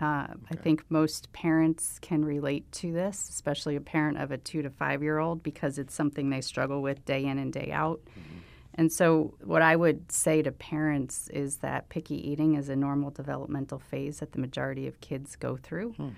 Uh, 0.01 0.29
okay. 0.31 0.41
I 0.53 0.55
think 0.57 0.85
most 0.89 1.31
parents 1.33 1.99
can 2.01 2.25
relate 2.25 2.71
to 2.73 2.91
this, 2.91 3.29
especially 3.29 3.77
a 3.77 3.83
parent 3.83 4.17
of 4.17 4.31
a 4.31 4.39
two 4.39 4.63
to 4.63 4.71
five 4.71 5.03
year 5.03 5.19
old, 5.19 5.43
because 5.43 5.79
it's 5.79 5.95
something 5.95 6.31
they 6.31 6.41
struggle 6.41 6.81
with 6.81 7.05
day 7.05 7.25
in 7.25 7.39
and 7.39 7.53
day 7.53 7.71
out. 7.73 8.01
Mm-hmm. 8.07 8.39
And 8.75 8.93
so, 8.93 9.35
what 9.43 9.63
I 9.63 9.77
would 9.77 10.11
say 10.11 10.43
to 10.43 10.53
parents 10.53 11.29
is 11.29 11.57
that 11.59 11.89
picky 11.89 12.31
eating 12.31 12.55
is 12.55 12.69
a 12.69 12.77
normal 12.77 13.11
developmental 13.11 13.79
phase 13.79 14.21
that 14.21 14.33
the 14.33 14.39
majority 14.39 14.87
of 14.87 15.01
kids 15.01 15.37
go 15.37 15.57
through. 15.57 15.93
Hmm. 15.93 16.09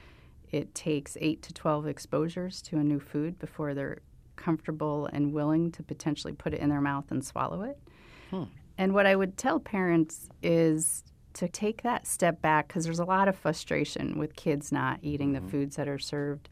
It 0.51 0.75
takes 0.75 1.17
8 1.19 1.41
to 1.43 1.55
12 1.55 1.87
exposures 1.87 2.61
to 2.63 2.77
a 2.77 2.85
new 2.85 3.01
food 3.01 3.39
before 3.39 3.73
they're 3.73 3.99
comfortable 4.43 5.09
and 5.13 5.33
willing 5.33 5.71
to 5.73 5.83
potentially 5.83 6.33
put 6.33 6.53
it 6.53 6.61
in 6.61 6.69
their 6.69 6.81
mouth 6.81 7.05
and 7.11 7.25
swallow 7.25 7.63
it. 7.63 7.79
Hmm. 8.31 8.45
And 8.79 8.95
what 8.95 9.07
I 9.07 9.15
would 9.15 9.37
tell 9.37 9.61
parents 9.61 10.29
is 10.43 11.05
to 11.35 11.49
take 11.49 11.83
that 11.83 12.07
step 12.07 12.43
back 12.43 12.69
because 12.69 12.85
there's 12.85 12.99
a 12.99 13.05
lot 13.05 13.29
of 13.29 13.37
frustration 13.37 14.19
with 14.19 14.37
kids 14.37 14.73
not 14.73 14.99
eating 15.03 15.33
mm-hmm. 15.33 15.45
the 15.45 15.51
foods 15.51 15.77
that 15.77 15.89
are 15.89 15.99
served 15.99 16.49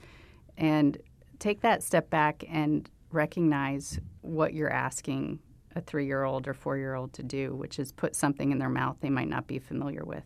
and 0.56 0.99
take 1.38 1.61
that 1.62 1.82
step 1.82 2.11
back 2.11 2.44
and 2.49 2.88
recognize 3.11 3.99
what 4.20 4.54
you're 4.54 4.73
asking 4.73 5.40
a 5.76 5.80
three 5.80 6.06
year 6.06 6.25
old 6.25 6.49
or 6.49 6.54
four 6.54 6.76
year 6.76 6.94
old 6.94 7.12
to 7.14 7.23
do, 7.23 7.54
which 7.54 7.78
is 7.78 7.92
put 7.92 8.14
something 8.16 8.50
in 8.52 8.59
their 8.59 8.68
mouth 8.68 8.97
they 9.00 9.11
might 9.11 9.28
not 9.28 9.47
be 9.47 9.59
familiar 9.59 10.04
with. 10.04 10.25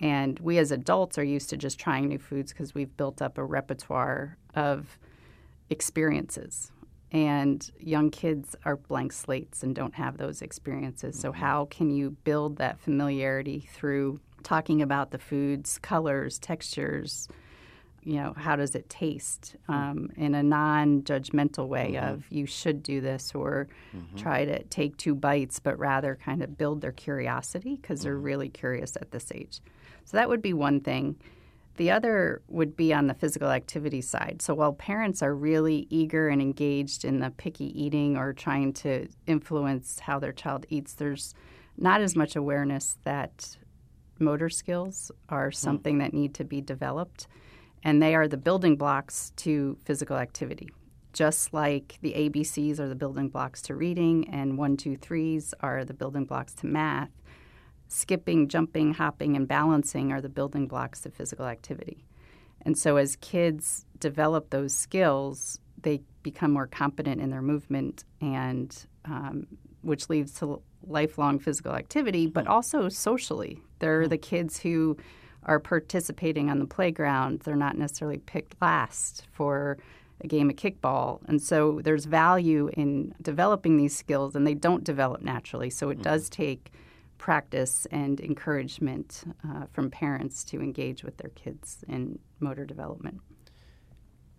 And 0.00 0.38
we 0.40 0.58
as 0.58 0.70
adults 0.72 1.18
are 1.18 1.24
used 1.24 1.50
to 1.50 1.56
just 1.56 1.78
trying 1.78 2.08
new 2.08 2.18
foods 2.18 2.52
because 2.52 2.74
we've 2.74 2.94
built 2.96 3.22
up 3.22 3.38
a 3.38 3.44
repertoire 3.44 4.36
of 4.54 4.98
experiences. 5.70 6.70
And 7.16 7.70
young 7.80 8.10
kids 8.10 8.54
are 8.66 8.76
blank 8.76 9.10
slates 9.10 9.62
and 9.62 9.74
don't 9.74 9.94
have 9.94 10.18
those 10.18 10.42
experiences. 10.42 11.18
So, 11.18 11.32
how 11.32 11.64
can 11.70 11.88
you 11.88 12.10
build 12.10 12.58
that 12.58 12.78
familiarity 12.78 13.66
through 13.72 14.20
talking 14.42 14.82
about 14.82 15.12
the 15.12 15.18
foods, 15.18 15.78
colors, 15.78 16.38
textures? 16.38 17.26
You 18.02 18.16
know, 18.16 18.34
how 18.36 18.54
does 18.54 18.74
it 18.74 18.90
taste 18.90 19.56
um, 19.66 20.10
in 20.16 20.34
a 20.34 20.42
non 20.42 21.04
judgmental 21.04 21.68
way 21.68 21.94
mm-hmm. 21.94 22.06
of 22.06 22.24
you 22.28 22.44
should 22.44 22.82
do 22.82 23.00
this 23.00 23.34
or 23.34 23.66
mm-hmm. 23.96 24.16
try 24.18 24.44
to 24.44 24.62
take 24.64 24.98
two 24.98 25.14
bites, 25.14 25.58
but 25.58 25.78
rather 25.78 26.18
kind 26.22 26.42
of 26.42 26.58
build 26.58 26.82
their 26.82 26.92
curiosity 26.92 27.78
because 27.80 28.00
mm-hmm. 28.00 28.08
they're 28.08 28.18
really 28.18 28.50
curious 28.50 28.94
at 28.94 29.10
this 29.10 29.32
age. 29.32 29.62
So, 30.04 30.18
that 30.18 30.28
would 30.28 30.42
be 30.42 30.52
one 30.52 30.80
thing. 30.80 31.16
The 31.76 31.90
other 31.90 32.42
would 32.48 32.76
be 32.76 32.94
on 32.94 33.06
the 33.06 33.14
physical 33.14 33.50
activity 33.50 34.00
side. 34.00 34.40
So 34.40 34.54
while 34.54 34.72
parents 34.72 35.22
are 35.22 35.34
really 35.34 35.86
eager 35.90 36.28
and 36.28 36.40
engaged 36.40 37.04
in 37.04 37.20
the 37.20 37.30
picky 37.30 37.66
eating 37.80 38.16
or 38.16 38.32
trying 38.32 38.72
to 38.74 39.08
influence 39.26 40.00
how 40.00 40.18
their 40.18 40.32
child 40.32 40.64
eats, 40.70 40.94
there's 40.94 41.34
not 41.76 42.00
as 42.00 42.16
much 42.16 42.36
awareness 42.36 42.96
that 43.04 43.56
motor 44.18 44.48
skills 44.48 45.10
are 45.28 45.48
hmm. 45.48 45.54
something 45.54 45.98
that 45.98 46.14
need 46.14 46.34
to 46.34 46.44
be 46.44 46.60
developed, 46.60 47.26
and 47.82 48.02
they 48.02 48.14
are 48.14 48.26
the 48.26 48.38
building 48.38 48.76
blocks 48.76 49.32
to 49.36 49.76
physical 49.84 50.16
activity. 50.16 50.70
Just 51.12 51.52
like 51.54 51.98
the 52.02 52.12
ABCs 52.12 52.78
are 52.78 52.88
the 52.88 52.94
building 52.94 53.28
blocks 53.28 53.62
to 53.62 53.74
reading, 53.74 54.28
and 54.30 54.58
one, 54.58 54.76
two, 54.76 54.96
threes 54.96 55.54
are 55.60 55.84
the 55.84 55.94
building 55.94 56.24
blocks 56.24 56.54
to 56.54 56.66
math 56.66 57.10
skipping, 57.88 58.48
jumping, 58.48 58.94
hopping, 58.94 59.36
and 59.36 59.46
balancing 59.46 60.12
are 60.12 60.20
the 60.20 60.28
building 60.28 60.66
blocks 60.66 61.06
of 61.06 61.14
physical 61.14 61.46
activity. 61.46 62.04
And 62.62 62.76
so 62.76 62.96
as 62.96 63.16
kids 63.16 63.86
develop 64.00 64.50
those 64.50 64.74
skills, 64.74 65.60
they 65.82 66.00
become 66.22 66.50
more 66.50 66.66
competent 66.66 67.20
in 67.20 67.30
their 67.30 67.42
movement, 67.42 68.04
and 68.20 68.76
um, 69.04 69.46
which 69.82 70.10
leads 70.10 70.32
to 70.40 70.60
lifelong 70.86 71.38
physical 71.38 71.72
activity, 71.72 72.26
but 72.26 72.44
hmm. 72.44 72.50
also 72.50 72.88
socially. 72.88 73.62
They're 73.78 74.02
hmm. 74.02 74.08
the 74.08 74.18
kids 74.18 74.58
who 74.58 74.96
are 75.44 75.60
participating 75.60 76.50
on 76.50 76.58
the 76.58 76.66
playground. 76.66 77.40
They're 77.40 77.54
not 77.54 77.78
necessarily 77.78 78.18
picked 78.18 78.60
last 78.60 79.26
for 79.32 79.78
a 80.20 80.26
game 80.26 80.50
of 80.50 80.56
kickball. 80.56 81.20
And 81.28 81.40
so 81.40 81.80
there's 81.84 82.06
value 82.06 82.70
in 82.72 83.14
developing 83.22 83.76
these 83.76 83.96
skills, 83.96 84.34
and 84.34 84.46
they 84.46 84.54
don't 84.54 84.82
develop 84.82 85.22
naturally. 85.22 85.70
So 85.70 85.90
it 85.90 86.02
does 86.02 86.28
hmm. 86.28 86.32
take 86.32 86.72
practice 87.18 87.86
and 87.90 88.20
encouragement 88.20 89.24
uh, 89.48 89.64
from 89.72 89.90
parents 89.90 90.44
to 90.44 90.60
engage 90.60 91.02
with 91.04 91.16
their 91.16 91.30
kids 91.30 91.84
in 91.88 92.18
motor 92.40 92.64
development. 92.64 93.20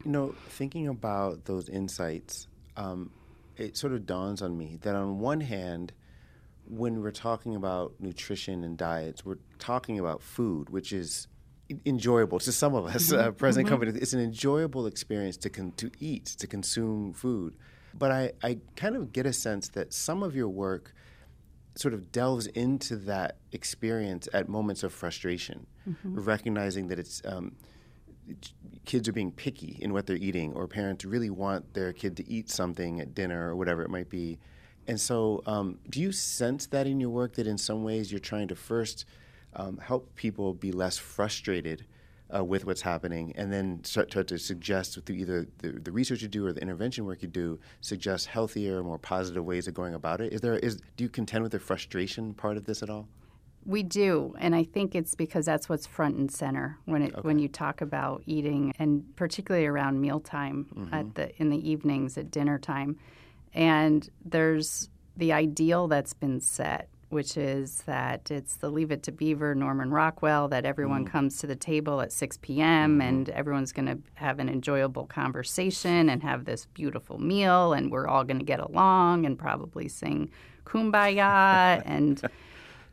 You 0.06 0.12
know, 0.12 0.36
thinking 0.50 0.88
about 0.88 1.46
those 1.46 1.70
insights, 1.70 2.48
um, 2.76 3.12
it 3.56 3.76
sort 3.78 3.94
of 3.94 4.06
dawns 4.06 4.42
on 4.42 4.58
me 4.58 4.78
that 4.82 4.96
on 4.96 5.20
one 5.20 5.42
hand, 5.42 5.92
when 6.70 7.02
we're 7.02 7.12
talking 7.12 7.56
about 7.56 7.94
nutrition 8.00 8.64
and 8.64 8.78
diets, 8.78 9.26
we're 9.26 9.40
talking 9.58 10.00
about 10.00 10.22
food, 10.22 10.70
which 10.70 10.94
is 10.94 11.28
enjoyable 11.86 12.40
to 12.40 12.52
some 12.52 12.76
of 12.76 12.86
us 12.86 13.12
uh, 13.12 13.32
present 13.32 13.66
mm-hmm. 13.66 13.74
company. 13.74 14.00
It's 14.00 14.14
an 14.14 14.20
enjoyable 14.20 14.86
experience 14.86 15.38
to 15.38 15.50
con- 15.50 15.74
to 15.78 15.92
eat, 16.00 16.26
to 16.26 16.48
consume 16.48 17.14
food. 17.14 17.56
But 17.94 18.12
I, 18.12 18.32
I 18.44 18.60
kind 18.76 18.96
of 18.96 19.12
get 19.12 19.26
a 19.26 19.34
sense 19.34 19.70
that 19.70 19.94
some 19.94 20.22
of 20.24 20.36
your 20.36 20.50
work 20.50 20.94
sort 21.80 21.94
of 21.94 22.12
delves 22.12 22.48
into 22.48 22.96
that 22.96 23.38
experience 23.52 24.28
at 24.34 24.50
moments 24.50 24.84
of 24.84 24.94
frustration, 24.94 25.66
mm-hmm. 25.88 26.20
recognizing 26.20 26.88
that 26.88 27.00
it's 27.00 27.22
um, 27.26 27.56
kids 28.86 29.08
are 29.08 29.14
being 29.14 29.32
picky 29.32 29.78
in 29.82 29.94
what 29.94 30.06
they're 30.06 30.18
eating, 30.18 30.54
or 30.54 30.68
parents 30.68 31.06
really 31.06 31.30
want 31.30 31.74
their 31.74 31.94
kid 31.94 32.18
to 32.18 32.30
eat 32.30 32.50
something 32.50 33.00
at 33.00 33.14
dinner 33.14 33.50
or 33.50 33.56
whatever 33.56 33.82
it 33.84 33.90
might 33.90 34.10
be. 34.10 34.40
And 34.88 35.00
so, 35.00 35.44
um, 35.46 35.80
do 35.90 36.02
you 36.02 36.12
sense 36.12 36.66
that 36.68 36.88
in 36.88 37.00
your 37.00 37.10
work 37.10 37.34
that 37.34 37.46
in 37.46 37.58
some 37.58 37.84
ways 37.84 38.12
you're 38.12 38.20
trying 38.20 38.48
to 38.48 38.56
first 38.56 39.06
um, 39.56 39.78
help 39.78 40.16
people 40.16 40.54
be 40.54 40.72
less 40.72 40.98
frustrated 40.98 41.86
uh, 42.36 42.44
with 42.44 42.66
what's 42.66 42.82
happening, 42.82 43.34
and 43.36 43.52
then 43.52 43.84
start, 43.84 44.12
start 44.12 44.28
to 44.28 44.38
suggest 44.38 45.00
through 45.06 45.16
either 45.16 45.48
the, 45.60 45.70
the, 45.72 45.92
research 45.92 46.22
you 46.22 46.28
do 46.28 46.46
or 46.46 46.52
the 46.52 46.62
intervention 46.62 47.06
work 47.06 47.22
you 47.22 47.28
do, 47.28 47.60
suggest 47.82 48.28
healthier, 48.28 48.84
more 48.84 48.98
positive 48.98 49.46
ways 49.46 49.68
of 49.68 49.74
going 49.74 49.94
about 49.94 50.20
it? 50.20 50.34
Is 50.34 50.42
there 50.42 50.58
is 50.58 50.82
do 50.98 51.04
you 51.04 51.10
contend 51.10 51.44
with 51.44 51.52
the 51.52 51.60
frustration 51.60 52.34
part 52.34 52.58
of 52.58 52.66
this 52.66 52.84
at 52.84 52.90
all? 52.90 53.08
We 53.66 53.84
do, 53.84 54.34
and 54.40 54.56
I 54.56 54.64
think 54.64 54.96
it's 54.96 55.16
because 55.16 55.46
that's 55.46 55.68
what's 55.68 55.86
front 55.86 56.16
and 56.16 56.32
center 56.32 56.78
when 56.86 57.02
it 57.02 57.14
okay. 57.14 57.22
when 57.22 57.40
you 57.40 57.48
talk 57.48 57.82
about 57.82 58.24
eating, 58.26 58.74
and 58.80 59.04
particularly 59.16 59.68
around 59.68 60.00
mealtime 60.00 60.68
mm-hmm. 60.74 60.94
at 60.94 61.16
the 61.16 61.42
in 61.42 61.50
the 61.50 61.70
evenings 61.70 62.18
at 62.18 62.32
dinner 62.32 62.60
time, 62.60 62.98
and 63.54 64.10
there's 64.24 64.90
the 65.16 65.34
ideal 65.34 65.88
that's 65.88 66.14
been 66.14 66.40
set 66.40 66.90
which 67.10 67.38
is 67.38 67.84
that 67.84 68.30
it's 68.30 68.58
the 68.58 68.70
Leave 68.70 68.92
It 68.92 69.04
to 69.04 69.12
Beaver, 69.12 69.56
Norman 69.56 69.92
Rockwell, 69.92 70.50
that 70.50 70.66
everyone 70.66 71.06
mm. 71.06 71.10
comes 71.10 71.38
to 71.38 71.48
the 71.48 71.56
table 71.56 72.02
at 72.02 72.12
6 72.12 72.38
p.m. 72.42 72.94
Mm-hmm. 72.94 73.02
and 73.02 73.30
everyone's 73.30 73.72
going 73.72 73.86
to 73.86 73.98
have 74.16 74.40
an 74.40 74.50
enjoyable 74.50 75.06
conversation 75.06 76.10
and 76.10 76.22
have 76.22 76.46
this 76.46 76.66
beautiful 76.74 77.18
meal, 77.18 77.74
and 77.74 77.92
we're 77.92 78.08
all 78.08 78.26
going 78.26 78.40
to 78.40 78.46
get 78.46 78.60
along 78.60 79.26
and 79.26 79.40
probably 79.40 79.88
sing 79.88 80.30
Kumbaya 80.66 81.82
and. 81.86 82.22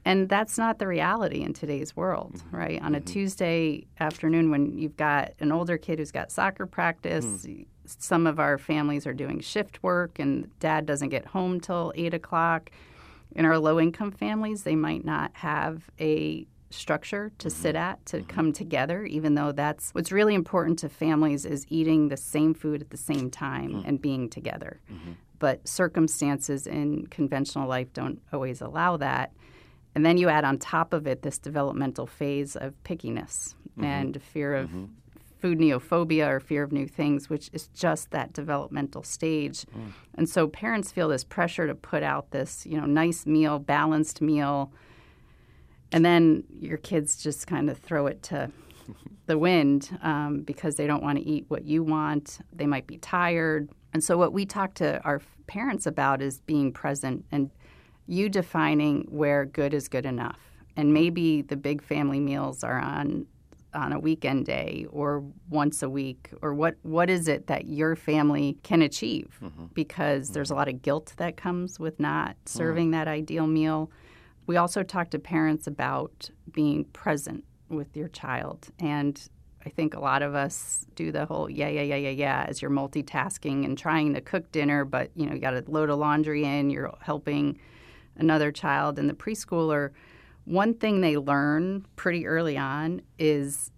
And 0.07 0.29
that's 0.29 0.59
not 0.59 0.79
the 0.79 0.87
reality 0.87 1.41
in 1.41 1.55
today's 1.55 1.97
world, 1.97 2.35
mm-hmm. 2.35 2.57
right? 2.57 2.83
On 2.83 2.95
a 2.95 2.99
mm-hmm. 2.99 3.07
Tuesday 3.07 3.87
afternoon, 3.99 4.51
when 4.51 4.77
you've 4.77 4.99
got 4.99 5.33
an 5.41 5.51
older 5.51 5.79
kid 5.79 5.99
who's 5.99 6.13
got 6.13 6.31
soccer 6.31 6.67
practice, 6.67 7.25
mm. 7.25 7.65
some 7.87 8.27
of 8.27 8.39
our 8.39 8.59
families 8.59 9.07
are 9.07 9.15
doing 9.15 9.41
shift 9.41 9.83
work, 9.83 10.19
and 10.19 10.51
dad 10.61 10.85
doesn't 10.85 11.09
get 11.09 11.25
home 11.25 11.59
till 11.59 11.91
eight 11.97 12.13
o'clock 12.13 12.69
in 13.35 13.45
our 13.45 13.59
low 13.59 13.81
income 13.81 14.13
families, 14.13 14.63
they 14.63 14.77
might 14.77 15.05
not 15.05 15.33
have 15.35 15.91
a 16.01 16.47
structure 16.71 17.31
to 17.39 17.49
mm-hmm. 17.49 17.63
sit 17.63 17.77
at 17.77 18.05
to 18.07 18.19
mm-hmm. 18.19 18.27
come 18.27 18.53
together 18.53 19.05
even 19.05 19.35
though 19.35 19.53
that's 19.53 19.91
what's 19.93 20.11
really 20.11 20.35
important 20.35 20.79
to 20.79 20.89
families 20.89 21.45
is 21.45 21.65
eating 21.69 22.09
the 22.09 22.17
same 22.17 22.53
food 22.53 22.81
at 22.81 22.91
the 22.91 22.97
same 22.97 23.31
time 23.31 23.71
mm-hmm. 23.71 23.89
and 23.89 24.03
being 24.03 24.29
together 24.29 24.81
mm-hmm. 24.93 25.13
but 25.39 25.67
circumstances 25.69 26.67
in 26.67 27.07
conventional 27.07 27.69
life 27.69 27.93
don't 27.93 28.21
always 28.33 28.61
allow 28.61 28.97
that 28.97 29.33
and 29.95 30.05
then 30.05 30.17
you 30.17 30.29
add 30.29 30.45
on 30.45 30.59
top 30.59 30.93
of 30.93 31.07
it 31.07 31.23
this 31.23 31.39
developmental 31.39 32.07
phase 32.09 32.57
of 32.57 32.75
pickiness 32.83 33.55
mm-hmm. 33.79 33.85
and 33.85 34.21
fear 34.21 34.57
of 34.57 34.71
food 35.45 35.59
neophobia 35.59 36.27
or 36.27 36.41
fear 36.41 36.63
of 36.63 36.73
new 36.73 36.87
things, 36.87 37.29
which 37.29 37.51
is 37.53 37.69
just 37.75 38.11
that 38.13 38.33
developmental 38.33 39.03
stage. 39.03 39.67
Mm. 39.77 39.93
And 40.15 40.27
so 40.27 40.49
parents 40.49 40.91
feel 40.91 41.09
this 41.09 41.23
pressure 41.23 41.67
to 41.67 41.75
put 41.75 42.03
out 42.03 42.31
this, 42.31 42.65
you 42.65 42.81
know, 42.81 42.87
nice 42.87 43.27
meal, 43.27 43.59
balanced 43.59 44.23
meal, 44.23 44.73
and 45.93 46.03
then 46.03 46.45
your 46.59 46.79
kids 46.79 47.23
just 47.23 47.47
kind 47.47 47.69
of 47.69 47.77
throw 47.77 48.07
it 48.07 48.23
to 48.23 48.51
the 49.27 49.37
wind 49.37 49.99
um, 50.01 50.41
because 50.41 50.77
they 50.77 50.87
don't 50.87 51.03
want 51.03 51.19
to 51.19 51.25
eat 51.27 51.45
what 51.49 51.67
you 51.67 51.83
want. 51.83 52.39
They 52.51 52.67
might 52.67 52.87
be 52.87 52.97
tired. 52.97 53.69
And 53.93 54.03
so 54.03 54.17
what 54.17 54.33
we 54.33 54.47
talk 54.47 54.73
to 54.77 54.99
our 55.03 55.21
parents 55.47 55.85
about 55.85 56.23
is 56.23 56.41
being 56.41 56.73
present 56.73 57.27
and 57.31 57.51
you 58.07 58.31
defining 58.31 59.03
where 59.11 59.45
good 59.45 59.75
is 59.75 59.89
good 59.89 60.07
enough. 60.07 60.41
And 60.75 60.95
maybe 60.95 61.43
the 61.43 61.57
big 61.59 61.83
family 61.83 62.19
meals 62.19 62.65
are 62.65 62.81
on 62.81 63.27
on 63.75 63.93
a 63.93 63.99
weekend 63.99 64.47
day 64.47 64.87
or 64.91 65.25
once 65.51 65.83
a 65.83 65.89
week 65.89 66.31
or 66.43 66.55
what 66.55 66.77
what 66.83 67.11
is 67.11 67.29
it 67.29 67.47
that 67.47 67.67
your 67.67 67.97
family 67.97 68.57
can 68.63 68.83
achieve 68.83 69.39
mm-hmm. 69.43 69.67
because 69.75 70.27
mm-hmm. 70.27 70.35
there's 70.35 70.51
a 70.51 70.55
lot 70.55 70.69
of 70.69 70.83
guilt 70.83 71.13
that 71.17 71.37
comes 71.37 71.79
with 71.79 71.99
not 71.99 72.31
mm-hmm. 72.31 72.59
serving 72.59 72.85
mm-hmm. 72.87 72.93
that 72.93 73.09
ideal 73.09 73.47
meal 73.47 73.91
we 74.47 74.57
also 74.57 74.83
talk 74.83 75.11
to 75.11 75.19
parents 75.19 75.67
about 75.67 76.31
being 76.53 76.85
present 76.87 77.45
with 77.69 77.97
your 77.97 78.09
child 78.09 78.69
and 78.79 79.29
I 79.67 79.71
think 79.71 79.95
a 79.95 80.01
lot 80.01 80.23
of 80.23 80.35
us 80.35 80.87
do 80.95 81.11
the 81.11 81.25
whole 81.25 81.49
yeah 81.49 81.69
yeah 81.69 81.83
yeah 81.83 81.97
yeah 81.97 82.11
yeah 82.11 82.47
as 82.49 82.61
you're 82.61 82.71
multitasking 82.71 83.65
and 83.65 83.77
trying 83.77 84.15
to 84.15 84.21
cook 84.21 84.51
dinner 84.53 84.85
but 84.85 85.11
you 85.15 85.27
know 85.27 85.35
you 85.35 85.41
got 85.41 85.53
to 85.53 85.65
load 85.67 85.91
a 85.91 85.97
laundry 85.97 86.45
in 86.45 86.71
you're 86.71 86.95
helping 87.01 87.59
another 88.17 88.53
child 88.53 88.99
and 88.99 89.09
the 89.09 89.15
preschooler 89.15 89.91
one 90.45 90.75
thing 90.75 91.01
they 91.01 91.17
learn 91.17 91.87
pretty 91.97 92.27
early 92.27 92.57
on 92.57 93.03
is 93.19 93.71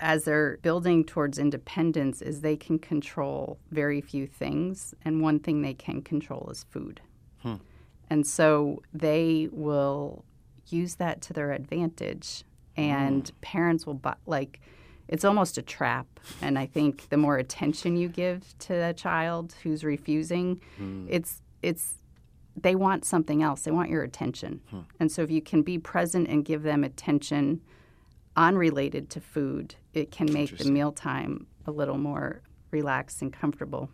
as 0.00 0.24
they're 0.24 0.58
building 0.58 1.04
towards 1.04 1.38
independence 1.38 2.20
is 2.20 2.40
they 2.40 2.56
can 2.56 2.78
control 2.78 3.58
very 3.70 4.00
few 4.00 4.26
things 4.26 4.94
and 5.04 5.22
one 5.22 5.38
thing 5.38 5.62
they 5.62 5.74
can 5.74 6.02
control 6.02 6.48
is 6.50 6.64
food. 6.64 7.00
Hmm. 7.38 7.56
And 8.10 8.26
so 8.26 8.82
they 8.92 9.48
will 9.52 10.24
use 10.68 10.96
that 10.96 11.20
to 11.22 11.32
their 11.32 11.52
advantage 11.52 12.44
and 12.76 13.24
mm. 13.24 13.40
parents 13.40 13.86
will 13.86 13.94
buy, 13.94 14.16
like 14.26 14.60
it's 15.08 15.24
almost 15.24 15.58
a 15.58 15.62
trap 15.62 16.06
and 16.40 16.58
I 16.58 16.66
think 16.66 17.08
the 17.10 17.16
more 17.16 17.36
attention 17.36 17.96
you 17.96 18.08
give 18.08 18.58
to 18.60 18.74
a 18.74 18.92
child 18.92 19.54
who's 19.62 19.84
refusing, 19.84 20.60
mm. 20.80 21.06
it's 21.08 21.40
it's 21.62 21.94
they 22.56 22.74
want 22.74 23.04
something 23.04 23.42
else. 23.42 23.62
They 23.62 23.70
want 23.70 23.90
your 23.90 24.02
attention. 24.02 24.60
Hmm. 24.70 24.80
And 25.00 25.10
so 25.10 25.22
if 25.22 25.30
you 25.30 25.42
can 25.42 25.62
be 25.62 25.78
present 25.78 26.28
and 26.28 26.44
give 26.44 26.62
them 26.62 26.84
attention 26.84 27.60
unrelated 28.36 29.10
to 29.10 29.20
food, 29.20 29.76
it 29.92 30.10
can 30.10 30.32
make 30.32 30.56
the 30.58 30.70
mealtime 30.70 31.46
a 31.66 31.70
little 31.70 31.98
more 31.98 32.42
relaxed 32.70 33.22
and 33.22 33.32
comfortable. 33.32 33.88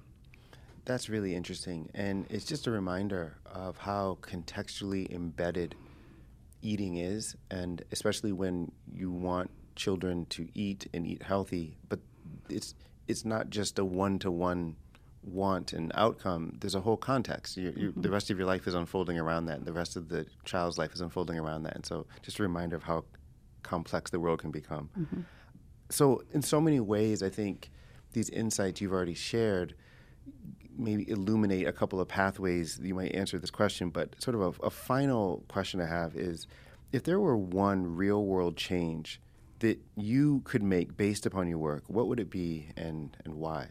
That's 0.84 1.08
really 1.08 1.34
interesting. 1.34 1.90
And 1.94 2.26
it's 2.30 2.44
just 2.44 2.66
a 2.66 2.70
reminder 2.70 3.36
of 3.46 3.76
how 3.76 4.18
contextually 4.22 5.10
embedded 5.12 5.74
eating 6.62 6.96
is, 6.96 7.36
and 7.50 7.82
especially 7.92 8.32
when 8.32 8.72
you 8.90 9.10
want 9.10 9.50
children 9.76 10.26
to 10.26 10.48
eat 10.54 10.86
and 10.92 11.06
eat 11.06 11.22
healthy, 11.22 11.76
but 11.88 12.00
it's 12.48 12.74
it's 13.08 13.24
not 13.24 13.50
just 13.50 13.78
a 13.78 13.84
one 13.84 14.18
to 14.20 14.30
one 14.30 14.76
want 15.22 15.72
and 15.72 15.92
outcome. 15.94 16.56
There's 16.60 16.74
a 16.74 16.80
whole 16.80 16.96
context. 16.96 17.56
You're, 17.56 17.72
you're, 17.72 17.90
mm-hmm. 17.90 18.00
The 18.00 18.10
rest 18.10 18.30
of 18.30 18.38
your 18.38 18.46
life 18.46 18.66
is 18.66 18.74
unfolding 18.74 19.18
around 19.18 19.46
that, 19.46 19.58
and 19.58 19.66
the 19.66 19.72
rest 19.72 19.96
of 19.96 20.08
the 20.08 20.26
child's 20.44 20.78
life 20.78 20.92
is 20.94 21.00
unfolding 21.00 21.38
around 21.38 21.64
that. 21.64 21.74
And 21.74 21.84
so, 21.84 22.06
just 22.22 22.38
a 22.38 22.42
reminder 22.42 22.76
of 22.76 22.84
how 22.84 23.04
complex 23.62 24.10
the 24.10 24.20
world 24.20 24.40
can 24.40 24.50
become. 24.50 24.90
Mm-hmm. 24.98 25.20
So, 25.90 26.22
in 26.32 26.42
so 26.42 26.60
many 26.60 26.80
ways, 26.80 27.22
I 27.22 27.28
think 27.28 27.70
these 28.12 28.30
insights 28.30 28.80
you've 28.80 28.92
already 28.92 29.14
shared 29.14 29.74
maybe 30.76 31.08
illuminate 31.10 31.66
a 31.66 31.72
couple 31.72 32.00
of 32.00 32.08
pathways 32.08 32.80
you 32.82 32.94
might 32.94 33.14
answer 33.14 33.38
this 33.38 33.50
question. 33.50 33.90
But 33.90 34.20
sort 34.22 34.34
of 34.34 34.40
a, 34.40 34.66
a 34.66 34.70
final 34.70 35.44
question 35.48 35.80
I 35.80 35.86
have 35.86 36.16
is 36.16 36.46
if 36.92 37.04
there 37.04 37.20
were 37.20 37.36
one 37.36 37.96
real 37.96 38.24
world 38.24 38.56
change 38.56 39.20
that 39.60 39.78
you 39.96 40.40
could 40.44 40.62
make 40.62 40.96
based 40.96 41.26
upon 41.26 41.46
your 41.46 41.58
work, 41.58 41.84
what 41.86 42.08
would 42.08 42.18
it 42.18 42.30
be 42.30 42.70
and, 42.76 43.16
and 43.24 43.34
why? 43.34 43.68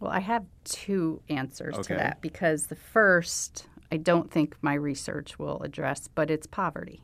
Well, 0.00 0.10
I 0.10 0.20
have 0.20 0.44
two 0.64 1.22
answers 1.28 1.74
okay. 1.74 1.94
to 1.94 1.94
that 1.94 2.20
because 2.20 2.66
the 2.66 2.76
first, 2.76 3.66
I 3.90 3.96
don't 3.96 4.30
think 4.30 4.56
my 4.60 4.74
research 4.74 5.38
will 5.38 5.62
address, 5.62 6.08
but 6.08 6.30
it's 6.30 6.46
poverty. 6.46 7.02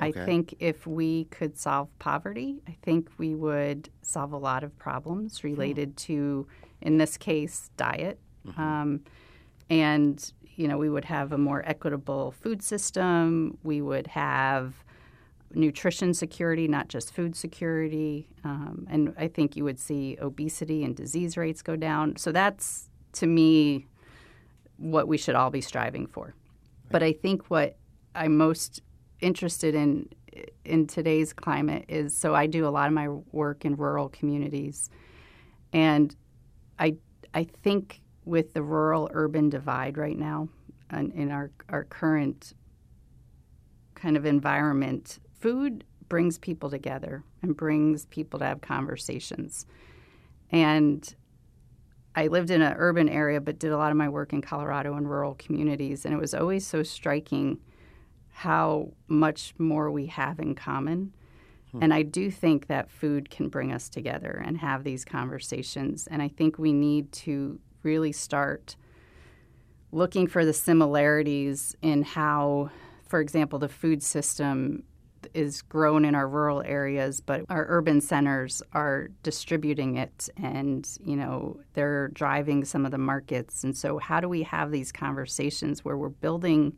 Okay. 0.00 0.20
I 0.20 0.24
think 0.24 0.54
if 0.58 0.86
we 0.86 1.24
could 1.24 1.58
solve 1.58 1.88
poverty, 1.98 2.62
I 2.66 2.76
think 2.82 3.10
we 3.18 3.34
would 3.34 3.90
solve 4.00 4.32
a 4.32 4.38
lot 4.38 4.64
of 4.64 4.76
problems 4.78 5.44
related 5.44 5.90
hmm. 5.90 5.96
to, 5.96 6.46
in 6.80 6.96
this 6.96 7.18
case, 7.18 7.70
diet. 7.76 8.18
Mm-hmm. 8.46 8.60
Um, 8.60 9.00
and, 9.68 10.32
you 10.56 10.66
know, 10.66 10.78
we 10.78 10.88
would 10.88 11.04
have 11.04 11.32
a 11.32 11.38
more 11.38 11.62
equitable 11.66 12.32
food 12.32 12.62
system. 12.62 13.58
We 13.62 13.82
would 13.82 14.06
have 14.06 14.72
nutrition 15.52 16.14
security, 16.14 16.68
not 16.68 16.88
just 16.88 17.12
food 17.12 17.34
security. 17.34 18.28
Um, 18.44 18.86
and 18.90 19.14
I 19.18 19.28
think 19.28 19.56
you 19.56 19.64
would 19.64 19.78
see 19.78 20.16
obesity 20.20 20.84
and 20.84 20.94
disease 20.94 21.36
rates 21.36 21.62
go 21.62 21.76
down. 21.76 22.16
So 22.16 22.32
that's, 22.32 22.88
to 23.14 23.26
me, 23.26 23.86
what 24.76 25.08
we 25.08 25.18
should 25.18 25.34
all 25.34 25.50
be 25.50 25.60
striving 25.60 26.06
for. 26.06 26.34
But 26.90 27.02
I 27.02 27.12
think 27.12 27.50
what 27.50 27.76
I'm 28.14 28.36
most 28.36 28.82
interested 29.20 29.74
in 29.74 30.08
in 30.64 30.86
today's 30.86 31.32
climate 31.32 31.84
is 31.88 32.16
so 32.16 32.34
I 32.34 32.46
do 32.46 32.66
a 32.66 32.70
lot 32.70 32.86
of 32.86 32.92
my 32.92 33.08
work 33.08 33.64
in 33.64 33.76
rural 33.76 34.08
communities, 34.08 34.90
and 35.72 36.14
I 36.78 36.96
I 37.34 37.44
think 37.62 38.00
with 38.24 38.54
the 38.54 38.62
rural 38.62 39.10
urban 39.12 39.50
divide 39.50 39.98
right 39.98 40.18
now, 40.18 40.48
and 40.88 41.12
in 41.12 41.30
our 41.30 41.50
our 41.68 41.84
current 41.84 42.54
kind 43.94 44.16
of 44.16 44.24
environment, 44.24 45.18
food 45.40 45.84
brings 46.08 46.38
people 46.38 46.70
together 46.70 47.24
and 47.42 47.56
brings 47.56 48.06
people 48.06 48.38
to 48.38 48.44
have 48.44 48.60
conversations. 48.60 49.66
And 50.50 51.14
I 52.14 52.26
lived 52.26 52.50
in 52.50 52.60
an 52.60 52.74
urban 52.76 53.08
area, 53.08 53.40
but 53.40 53.58
did 53.58 53.72
a 53.72 53.76
lot 53.76 53.90
of 53.90 53.96
my 53.96 54.08
work 54.08 54.32
in 54.32 54.42
Colorado 54.42 54.94
and 54.94 55.08
rural 55.08 55.34
communities, 55.34 56.04
and 56.04 56.12
it 56.12 56.18
was 56.18 56.34
always 56.34 56.66
so 56.66 56.82
striking 56.82 57.58
how 58.28 58.92
much 59.06 59.54
more 59.58 59.90
we 59.90 60.06
have 60.06 60.38
in 60.40 60.54
common. 60.54 61.14
Hmm. 61.70 61.84
And 61.84 61.94
I 61.94 62.02
do 62.02 62.30
think 62.30 62.66
that 62.66 62.90
food 62.90 63.30
can 63.30 63.48
bring 63.48 63.72
us 63.72 63.88
together 63.88 64.42
and 64.44 64.58
have 64.58 64.82
these 64.82 65.04
conversations. 65.04 66.08
And 66.10 66.20
I 66.20 66.28
think 66.28 66.58
we 66.58 66.72
need 66.72 67.12
to 67.12 67.60
really 67.82 68.12
start 68.12 68.76
looking 69.92 70.26
for 70.26 70.44
the 70.44 70.52
similarities 70.52 71.76
in 71.82 72.02
how, 72.02 72.70
for 73.06 73.20
example, 73.20 73.58
the 73.58 73.68
food 73.68 74.02
system 74.02 74.84
is 75.34 75.62
grown 75.62 76.04
in 76.04 76.14
our 76.14 76.28
rural 76.28 76.62
areas, 76.62 77.20
but 77.20 77.44
our 77.48 77.66
urban 77.68 78.00
centers 78.00 78.62
are 78.72 79.08
distributing 79.22 79.96
it 79.96 80.28
and, 80.36 80.88
you 81.04 81.16
know, 81.16 81.60
they're 81.74 82.08
driving 82.08 82.64
some 82.64 82.84
of 82.84 82.90
the 82.90 82.98
markets. 82.98 83.64
And 83.64 83.76
so, 83.76 83.98
how 83.98 84.20
do 84.20 84.28
we 84.28 84.42
have 84.44 84.70
these 84.70 84.92
conversations 84.92 85.84
where 85.84 85.96
we're 85.96 86.08
building 86.08 86.76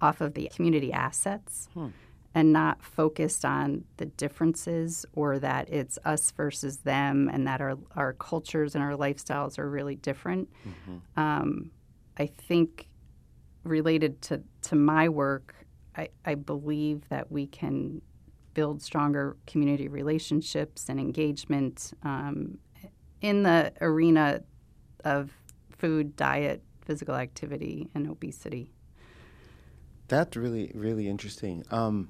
off 0.00 0.20
of 0.20 0.34
the 0.34 0.50
community 0.54 0.92
assets? 0.92 1.68
Hmm. 1.74 1.88
And 2.34 2.52
not 2.52 2.84
focused 2.84 3.44
on 3.44 3.84
the 3.96 4.04
differences 4.04 5.04
or 5.14 5.40
that 5.40 5.68
it's 5.70 5.98
us 6.04 6.30
versus 6.30 6.76
them 6.76 7.28
and 7.32 7.48
that 7.48 7.60
our, 7.60 7.76
our 7.96 8.12
cultures 8.12 8.76
and 8.76 8.84
our 8.84 8.92
lifestyles 8.92 9.58
are 9.58 9.68
really 9.68 9.96
different. 9.96 10.48
Mm-hmm. 10.68 11.20
Um, 11.20 11.70
I 12.16 12.26
think 12.26 12.88
related 13.64 14.20
to, 14.22 14.42
to 14.62 14.76
my 14.76 15.08
work, 15.08 15.54
I, 15.98 16.08
I 16.24 16.34
believe 16.36 17.08
that 17.08 17.30
we 17.30 17.46
can 17.46 18.00
build 18.54 18.80
stronger 18.80 19.36
community 19.46 19.88
relationships 19.88 20.88
and 20.88 20.98
engagement 20.98 21.92
um, 22.04 22.58
in 23.20 23.42
the 23.42 23.72
arena 23.80 24.42
of 25.04 25.32
food, 25.70 26.16
diet, 26.16 26.62
physical 26.82 27.16
activity, 27.16 27.88
and 27.94 28.08
obesity. 28.08 28.70
That's 30.06 30.36
really, 30.36 30.70
really 30.74 31.08
interesting. 31.08 31.64
Um, 31.70 32.08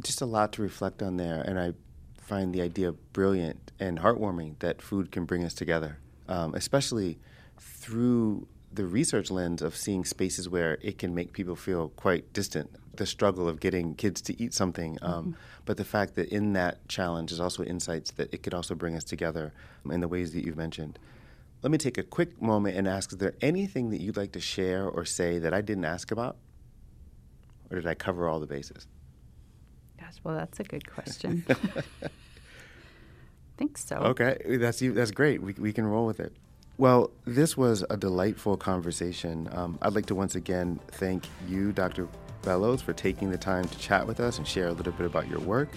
just 0.00 0.20
a 0.20 0.26
lot 0.26 0.52
to 0.52 0.62
reflect 0.62 1.02
on 1.02 1.16
there, 1.16 1.40
and 1.40 1.58
I 1.58 1.72
find 2.20 2.54
the 2.54 2.60
idea 2.60 2.92
brilliant 2.92 3.72
and 3.80 3.98
heartwarming 3.98 4.58
that 4.58 4.82
food 4.82 5.10
can 5.10 5.24
bring 5.24 5.44
us 5.44 5.54
together, 5.54 5.98
um, 6.28 6.54
especially 6.54 7.18
through 7.58 8.46
the 8.72 8.86
research 8.86 9.30
lens 9.30 9.62
of 9.62 9.76
seeing 9.76 10.04
spaces 10.04 10.48
where 10.48 10.78
it 10.82 10.98
can 10.98 11.14
make 11.14 11.32
people 11.32 11.56
feel 11.56 11.88
quite 11.90 12.32
distant. 12.32 12.70
The 12.96 13.06
struggle 13.06 13.48
of 13.48 13.60
getting 13.60 13.94
kids 13.94 14.20
to 14.22 14.42
eat 14.42 14.52
something, 14.52 14.98
um, 15.02 15.12
mm-hmm. 15.12 15.32
but 15.64 15.76
the 15.76 15.84
fact 15.84 16.16
that 16.16 16.28
in 16.30 16.52
that 16.54 16.86
challenge 16.88 17.30
is 17.32 17.40
also 17.40 17.62
insights 17.62 18.10
that 18.12 18.32
it 18.34 18.42
could 18.42 18.54
also 18.54 18.74
bring 18.74 18.96
us 18.96 19.04
together 19.04 19.52
in 19.88 20.00
the 20.00 20.08
ways 20.08 20.32
that 20.32 20.44
you've 20.44 20.56
mentioned. 20.56 20.98
Let 21.62 21.70
me 21.70 21.78
take 21.78 21.98
a 21.98 22.02
quick 22.02 22.40
moment 22.42 22.76
and 22.76 22.86
ask: 22.86 23.12
Is 23.12 23.18
there 23.18 23.34
anything 23.40 23.90
that 23.90 24.00
you'd 24.00 24.16
like 24.16 24.32
to 24.32 24.40
share 24.40 24.88
or 24.88 25.04
say 25.04 25.38
that 25.38 25.54
I 25.54 25.60
didn't 25.60 25.84
ask 25.84 26.10
about, 26.10 26.36
or 27.70 27.76
did 27.76 27.86
I 27.86 27.94
cover 27.94 28.28
all 28.28 28.40
the 28.40 28.46
bases? 28.46 28.86
Gosh, 29.98 30.14
well, 30.22 30.36
that's 30.36 30.60
a 30.60 30.64
good 30.64 30.88
question. 30.88 31.44
I 31.48 32.08
think 33.56 33.78
so. 33.78 33.96
Okay, 33.96 34.38
that's 34.58 34.80
that's 34.80 35.10
great. 35.10 35.42
We 35.42 35.52
we 35.54 35.72
can 35.72 35.86
roll 35.86 36.06
with 36.06 36.20
it. 36.20 36.32
Well, 36.78 37.10
this 37.24 37.56
was 37.56 37.84
a 37.90 37.96
delightful 37.96 38.56
conversation. 38.56 39.48
Um, 39.50 39.80
I'd 39.82 39.94
like 39.94 40.06
to 40.06 40.14
once 40.14 40.36
again 40.36 40.78
thank 40.92 41.24
you, 41.48 41.72
Dr. 41.72 42.06
Bellows, 42.42 42.82
for 42.82 42.92
taking 42.92 43.32
the 43.32 43.36
time 43.36 43.64
to 43.64 43.78
chat 43.78 44.06
with 44.06 44.20
us 44.20 44.38
and 44.38 44.46
share 44.46 44.68
a 44.68 44.72
little 44.72 44.92
bit 44.92 45.06
about 45.06 45.26
your 45.26 45.40
work. 45.40 45.70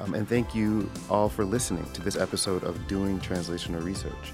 Um, 0.00 0.14
and 0.14 0.28
thank 0.28 0.52
you 0.52 0.90
all 1.08 1.28
for 1.28 1.44
listening 1.44 1.84
to 1.92 2.02
this 2.02 2.16
episode 2.16 2.64
of 2.64 2.88
Doing 2.88 3.20
Translational 3.20 3.84
Research. 3.84 4.32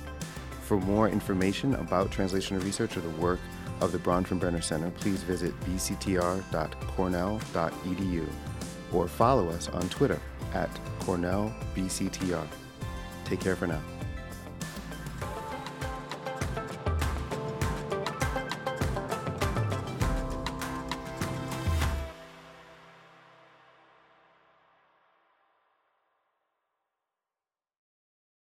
For 0.62 0.78
more 0.78 1.10
information 1.10 1.74
about 1.74 2.10
translational 2.10 2.64
research 2.64 2.96
or 2.96 3.00
the 3.00 3.10
work 3.10 3.40
of 3.82 3.92
the 3.92 3.98
Bronfenbrenner 3.98 4.64
Center, 4.64 4.90
please 4.92 5.22
visit 5.22 5.52
bctr.cornell.edu 5.60 8.26
or 8.92 9.06
follow 9.06 9.50
us 9.50 9.68
on 9.68 9.86
Twitter 9.90 10.18
at 10.54 10.70
cornellbctr. 11.00 12.46
Take 13.26 13.40
care 13.40 13.56
for 13.56 13.66
now. 13.66 13.82